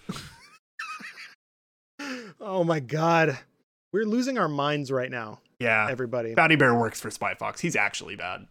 Oh 2.43 2.63
my 2.63 2.79
god, 2.79 3.37
we're 3.93 4.05
losing 4.05 4.37
our 4.37 4.47
minds 4.49 4.91
right 4.91 5.11
now, 5.11 5.41
Yeah. 5.59 5.87
everybody. 5.89 6.33
Fatty 6.33 6.55
Bear 6.55 6.73
works 6.73 6.99
for 6.99 7.11
Spy 7.11 7.35
Fox. 7.35 7.61
He's 7.61 7.75
actually 7.75 8.15
bad. 8.15 8.47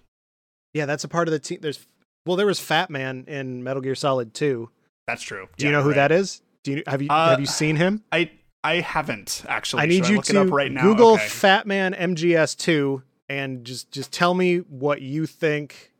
Yeah, 0.75 0.87
that's 0.87 1.03
a 1.05 1.09
part 1.09 1.27
of 1.27 1.33
the 1.33 1.41
team. 1.41 1.59
There's 1.61 1.85
well, 2.25 2.37
there 2.37 2.47
was 2.47 2.61
Fat 2.61 2.91
Man 2.91 3.25
in 3.27 3.65
Metal 3.65 3.83
Gear 3.83 3.95
Solid 3.97 4.33
2. 4.35 4.71
That's 5.09 5.23
true. 5.23 5.49
Do 5.57 5.67
you 5.67 5.73
know 5.73 5.83
who 5.83 5.95
that 5.95 6.13
is? 6.13 6.43
Do 6.63 6.73
you 6.73 6.83
have 6.87 7.03
you 7.03 7.09
Uh, 7.11 7.31
have 7.31 7.41
you 7.41 7.47
seen 7.47 7.75
him? 7.77 8.05
I 8.13 8.31
I 8.63 8.77
haven't 8.77 9.43
actually. 9.49 9.83
I 9.83 9.87
need 9.87 10.05
Should 10.05 10.11
you 10.11 10.17
look 10.17 10.25
to 10.27 10.37
it 10.41 10.47
up 10.47 10.53
right 10.53 10.71
now. 10.71 10.83
Google 10.83 11.15
Okay. 11.15 11.27
Fat 11.27 11.67
Man 11.67 11.95
MGS 11.95 12.57
2 12.57 13.03
and 13.29 13.65
just 13.65 13.91
just 13.91 14.13
tell 14.13 14.35
me 14.35 14.59
what 14.59 15.03
you 15.03 15.27
think 15.27 15.93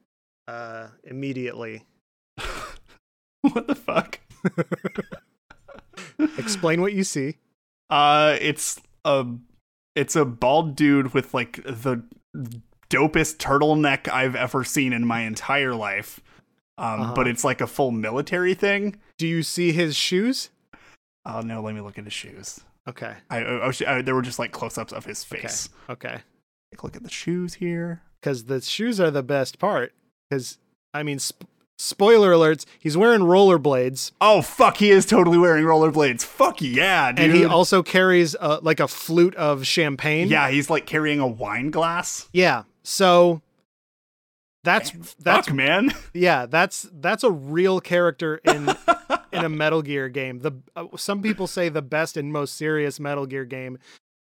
uh 0.47 0.89
immediately. 1.03 1.85
what 3.41 3.67
the 3.67 3.75
fuck? 3.75 4.21
Explain 6.39 6.81
what 6.83 6.93
you 6.93 7.03
see. 7.03 7.37
Uh, 7.91 8.37
it's 8.41 8.81
a 9.05 9.27
it's 9.97 10.17
a 10.17 10.25
bald 10.25 10.77
dude 10.77 11.13
with 11.15 11.35
like 11.35 11.63
the 11.65 12.03
dopest 12.89 13.37
turtleneck 13.39 14.09
I've 14.13 14.37
ever 14.37 14.65
seen 14.65 14.93
in 14.93 15.05
my 15.07 15.21
entire 15.23 15.75
life. 15.75 16.21
Um, 16.79 17.01
Uh-huh. 17.03 17.15
but 17.15 17.29
it's 17.29 17.45
like 17.45 17.61
a 17.61 17.67
full 17.67 17.91
military 17.91 18.55
thing. 18.55 18.97
Do 19.19 19.27
you 19.27 19.43
see 19.43 19.73
his 19.73 19.97
shoes? 19.97 20.51
Oh 21.27 21.41
no, 21.41 21.61
let 21.61 21.75
me 21.75 21.81
look 21.83 21.99
at 21.99 22.05
his 22.05 22.13
shoes. 22.15 22.61
Okay. 22.89 23.15
I, 23.29 23.39
I, 23.45 23.67
I, 23.69 23.73
I 23.87 24.03
there 24.03 24.15
were 24.15 24.23
just 24.23 24.39
like 24.39 24.53
close-ups 24.53 24.93
of 24.93 25.05
his 25.05 25.23
face. 25.23 25.69
Okay. 25.91 26.21
Like, 26.73 26.83
look 26.85 26.97
at 26.97 27.03
the 27.03 27.11
shoes 27.11 27.55
here. 27.55 28.01
Cuz 28.23 28.45
the 28.45 28.61
shoes 28.61 28.99
are 29.01 29.11
the 29.11 29.23
best 29.23 29.59
part 29.59 29.93
cuz 30.33 30.59
I 30.95 31.03
mean 31.03 31.19
sp- 31.21 31.45
spoiler 31.81 32.33
alerts, 32.33 32.65
he's 32.79 32.97
wearing 32.97 33.21
rollerblades 33.23 34.13
Oh 34.21 34.43
fuck, 34.43 34.77
he 34.77 34.91
is 34.91 35.07
totally 35.07 35.39
wearing 35.39 35.65
rollerblades. 35.65 36.23
Fuck 36.23 36.61
yeah, 36.61 37.13
dude. 37.13 37.25
and 37.27 37.35
he 37.35 37.45
also 37.45 37.83
carries 37.83 38.37
uh, 38.39 38.59
like 38.63 38.81
a 38.81 38.89
flute 38.89 39.35
of 39.37 39.67
champagne. 39.67 40.29
yeah, 40.29 40.51
he's 40.51 40.69
like 40.71 40.87
carrying 40.87 41.21
a 41.21 41.27
wine 41.27 41.71
glass. 41.71 42.29
Yeah. 42.33 42.65
So 42.83 43.43
that's 44.63 44.91
that's 45.19 45.47
Fuck, 45.49 45.55
man. 45.57 45.93
yeah, 46.15 46.47
that's 46.47 46.89
that's 46.93 47.25
a 47.25 47.31
real 47.31 47.81
character 47.81 48.41
in 48.45 48.69
in 49.33 49.45
a 49.45 49.49
Metal 49.49 49.83
Gear 49.83 50.09
game. 50.09 50.41
The 50.41 50.53
uh, 50.77 50.87
some 50.97 51.23
people 51.23 51.47
say 51.47 51.69
the 51.69 51.83
best 51.83 52.17
and 52.17 52.33
most 52.33 52.57
serious 52.57 53.01
Metal 53.01 53.27
Gear 53.27 53.45
game. 53.45 53.79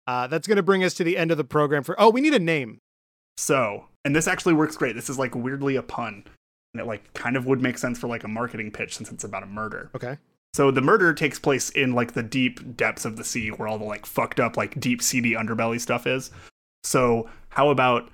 Uh, 0.05 0.25
that's 0.27 0.47
going 0.47 0.55
to 0.57 0.63
bring 0.63 0.83
us 0.85 0.93
to 0.93 1.03
the 1.03 1.17
end 1.17 1.31
of 1.31 1.37
the 1.37 1.43
program. 1.43 1.83
For 1.83 1.99
oh, 1.99 2.09
we 2.09 2.21
need 2.21 2.33
a 2.33 2.39
name. 2.39 2.79
So, 3.35 3.85
and 4.05 4.15
this 4.15 4.27
actually 4.27 4.53
works 4.53 4.77
great. 4.77 4.95
This 4.95 5.09
is 5.09 5.19
like 5.19 5.35
weirdly 5.35 5.75
a 5.75 5.83
pun. 5.83 6.23
And 6.77 6.85
it 6.85 6.87
like 6.87 7.13
kind 7.13 7.35
of 7.35 7.45
would 7.47 7.61
make 7.61 7.77
sense 7.77 7.97
for 7.99 8.07
like 8.07 8.23
a 8.23 8.27
marketing 8.27 8.71
pitch 8.71 8.95
since 8.97 9.11
it's 9.11 9.23
about 9.23 9.43
a 9.43 9.47
murder. 9.47 9.89
Okay. 9.95 10.17
So 10.53 10.71
the 10.71 10.81
murder 10.81 11.13
takes 11.13 11.37
place 11.39 11.69
in 11.71 11.93
like 11.93 12.13
the 12.13 12.23
deep 12.23 12.75
depths 12.77 13.05
of 13.05 13.17
the 13.17 13.23
sea 13.23 13.49
where 13.49 13.67
all 13.67 13.77
the 13.77 13.85
like 13.85 14.05
fucked 14.05 14.39
up 14.39 14.57
like 14.57 14.79
deep 14.79 15.01
seedy 15.01 15.33
underbelly 15.33 15.79
stuff 15.79 16.07
is. 16.07 16.31
So 16.83 17.29
how 17.49 17.69
about 17.69 18.09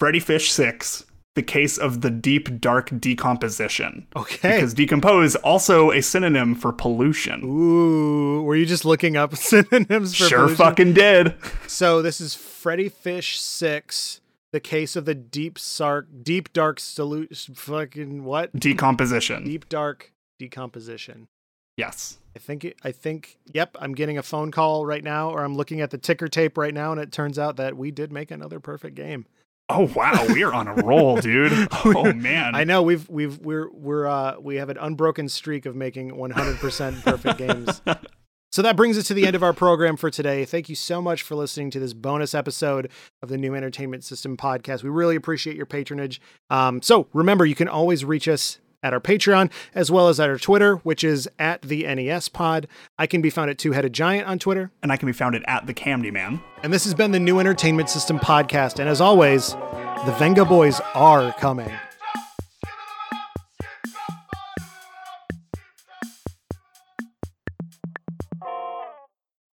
Freddi 0.00 0.22
Fish 0.22 0.50
6, 0.52 1.04
the 1.34 1.42
case 1.42 1.76
of 1.78 2.00
the 2.00 2.10
deep 2.10 2.60
dark 2.60 2.90
decomposition? 3.00 4.06
Okay. 4.16 4.56
Because 4.56 4.74
decompose 4.74 5.36
also 5.36 5.90
a 5.92 6.00
synonym 6.00 6.54
for 6.54 6.72
pollution. 6.72 7.42
Ooh, 7.44 8.42
were 8.42 8.56
you 8.56 8.66
just 8.66 8.84
looking 8.84 9.16
up 9.16 9.36
synonyms 9.36 10.16
for 10.16 10.24
Sure 10.24 10.38
pollution? 10.44 10.56
fucking 10.56 10.92
did. 10.94 11.34
So 11.66 12.02
this 12.02 12.20
is 12.20 12.34
Freddi 12.34 12.90
Fish 12.90 13.38
Six, 13.40 14.20
the 14.52 14.60
case 14.60 14.96
of 14.96 15.04
the 15.04 15.14
deep 15.14 15.58
sark, 15.58 16.08
deep 16.22 16.52
dark 16.52 16.80
salute, 16.80 17.36
fucking 17.54 18.24
what? 18.24 18.52
Decomposition. 18.58 19.44
Deep 19.44 19.68
dark 19.68 20.12
decomposition. 20.38 21.28
Yes. 21.76 22.18
I 22.34 22.38
think 22.40 22.64
it, 22.64 22.76
I 22.82 22.92
think 22.92 23.38
yep, 23.52 23.76
I'm 23.78 23.94
getting 23.94 24.18
a 24.18 24.22
phone 24.22 24.50
call 24.50 24.84
right 24.86 25.02
now 25.04 25.30
or 25.30 25.44
I'm 25.44 25.54
looking 25.54 25.80
at 25.80 25.90
the 25.90 25.98
ticker 25.98 26.28
tape 26.28 26.58
right 26.58 26.74
now 26.74 26.92
and 26.92 27.00
it 27.00 27.12
turns 27.12 27.38
out 27.38 27.56
that 27.56 27.76
we 27.76 27.90
did 27.90 28.12
make 28.12 28.30
another 28.30 28.60
perfect 28.60 28.94
game. 28.94 29.26
Oh 29.70 29.90
wow, 29.94 30.26
we 30.28 30.42
are 30.42 30.52
on 30.52 30.66
a 30.66 30.74
roll, 30.74 31.16
dude. 31.20 31.68
Oh 31.84 32.12
man. 32.12 32.54
I 32.54 32.64
know 32.64 32.82
we've 32.82 33.08
we've 33.08 33.38
we're 33.38 33.70
we're 33.70 34.06
uh 34.06 34.36
we 34.40 34.56
have 34.56 34.70
an 34.70 34.78
unbroken 34.78 35.28
streak 35.28 35.66
of 35.66 35.76
making 35.76 36.12
100% 36.12 37.02
perfect 37.02 37.38
games. 37.38 37.82
So 38.50 38.62
that 38.62 38.76
brings 38.76 38.96
us 38.96 39.06
to 39.08 39.14
the 39.14 39.26
end 39.26 39.36
of 39.36 39.42
our 39.42 39.52
program 39.52 39.96
for 39.96 40.10
today. 40.10 40.44
Thank 40.44 40.68
you 40.68 40.74
so 40.74 41.02
much 41.02 41.22
for 41.22 41.34
listening 41.34 41.70
to 41.72 41.80
this 41.80 41.92
bonus 41.92 42.34
episode 42.34 42.90
of 43.22 43.28
the 43.28 43.36
New 43.36 43.54
Entertainment 43.54 44.04
System 44.04 44.36
podcast. 44.38 44.82
We 44.82 44.88
really 44.88 45.16
appreciate 45.16 45.54
your 45.54 45.66
patronage. 45.66 46.20
Um, 46.48 46.80
so 46.80 47.08
remember, 47.12 47.44
you 47.44 47.54
can 47.54 47.68
always 47.68 48.04
reach 48.06 48.26
us 48.26 48.58
at 48.82 48.94
our 48.94 49.00
Patreon 49.00 49.50
as 49.74 49.90
well 49.90 50.08
as 50.08 50.18
at 50.18 50.30
our 50.30 50.38
Twitter, 50.38 50.76
which 50.76 51.04
is 51.04 51.28
at 51.38 51.60
the 51.62 51.82
NES 51.82 52.28
Pod. 52.30 52.66
I 52.98 53.06
can 53.06 53.20
be 53.20 53.28
found 53.28 53.50
at 53.50 53.58
Two 53.58 53.72
Headed 53.72 53.92
Giant 53.92 54.26
on 54.26 54.38
Twitter. 54.38 54.70
and 54.82 54.90
I 54.92 54.96
can 54.96 55.06
be 55.06 55.12
found 55.12 55.34
at, 55.34 55.42
at 55.46 55.66
the 55.66 55.74
Camdy 55.74 56.12
Man. 56.12 56.40
And 56.62 56.72
this 56.72 56.84
has 56.84 56.94
been 56.94 57.10
the 57.10 57.20
New 57.20 57.40
Entertainment 57.40 57.90
System 57.90 58.18
podcast. 58.18 58.78
And 58.78 58.88
as 58.88 59.00
always, 59.00 59.52
the 59.52 60.14
Vengaboys 60.16 60.80
are 60.94 61.32
coming. 61.34 61.70